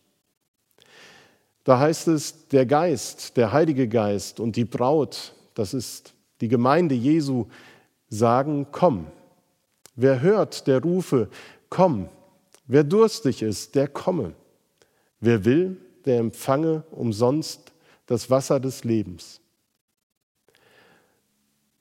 Da 1.63 1.79
heißt 1.79 2.07
es, 2.07 2.47
der 2.49 2.67
Geist, 2.67 3.35
der 3.35 3.51
Heilige 3.51 3.87
Geist 3.87 4.39
und 4.39 4.55
die 4.55 4.65
Braut, 4.65 5.33
das 5.55 5.73
ist 5.73 6.13
die 6.39 6.47
Gemeinde 6.47 6.95
Jesu, 6.95 7.47
sagen, 8.11 8.67
komm. 8.71 9.07
Wer 9.95 10.21
hört, 10.21 10.67
der 10.67 10.83
rufe, 10.83 11.29
komm. 11.69 12.09
Wer 12.67 12.83
durstig 12.83 13.41
ist, 13.41 13.73
der 13.73 13.87
komme. 13.87 14.33
Wer 15.19 15.45
will, 15.45 15.77
der 16.05 16.19
empfange 16.19 16.83
umsonst 16.91 17.71
das 18.05 18.29
Wasser 18.29 18.59
des 18.59 18.83
Lebens. 18.83 19.41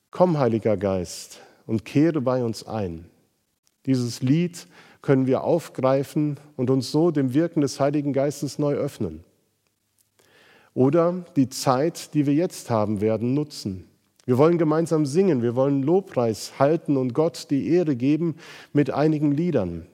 Komm, 0.09 0.39
Heiliger 0.39 0.77
Geist, 0.77 1.41
und 1.67 1.85
kehre 1.85 2.21
bei 2.21 2.43
uns 2.43 2.65
ein. 2.65 3.05
Dieses 3.85 4.21
Lied 4.21 4.67
können 5.01 5.25
wir 5.25 5.43
aufgreifen 5.43 6.39
und 6.57 6.69
uns 6.69 6.91
so 6.91 7.11
dem 7.11 7.33
Wirken 7.33 7.61
des 7.61 7.79
Heiligen 7.79 8.13
Geistes 8.13 8.59
neu 8.59 8.75
öffnen. 8.75 9.23
Oder 10.73 11.25
die 11.35 11.49
Zeit, 11.49 12.13
die 12.13 12.25
wir 12.25 12.33
jetzt 12.33 12.69
haben 12.69 13.01
werden, 13.01 13.33
nutzen. 13.33 13.90
Wir 14.31 14.37
wollen 14.37 14.57
gemeinsam 14.57 15.05
singen, 15.05 15.41
wir 15.41 15.57
wollen 15.57 15.83
Lobpreis 15.83 16.57
halten 16.57 16.95
und 16.95 17.13
Gott 17.13 17.47
die 17.49 17.67
Ehre 17.67 17.97
geben 17.97 18.37
mit 18.71 18.89
einigen 18.89 19.33
Liedern 19.33 19.87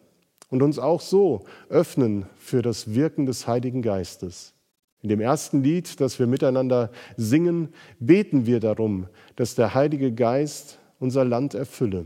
und 0.51 0.61
uns 0.61 0.77
auch 0.77 1.01
so 1.01 1.45
öffnen 1.69 2.27
für 2.37 2.61
das 2.61 2.93
Wirken 2.93 3.25
des 3.25 3.47
Heiligen 3.47 3.81
Geistes. 3.81 4.53
In 5.01 5.09
dem 5.09 5.21
ersten 5.21 5.63
Lied, 5.63 5.99
das 5.99 6.19
wir 6.19 6.27
miteinander 6.27 6.91
singen, 7.15 7.69
beten 7.99 8.45
wir 8.45 8.59
darum, 8.59 9.07
dass 9.37 9.55
der 9.55 9.73
Heilige 9.73 10.13
Geist 10.13 10.77
unser 10.99 11.25
Land 11.25 11.55
erfülle. 11.55 12.05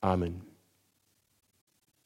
Amen. 0.00 0.51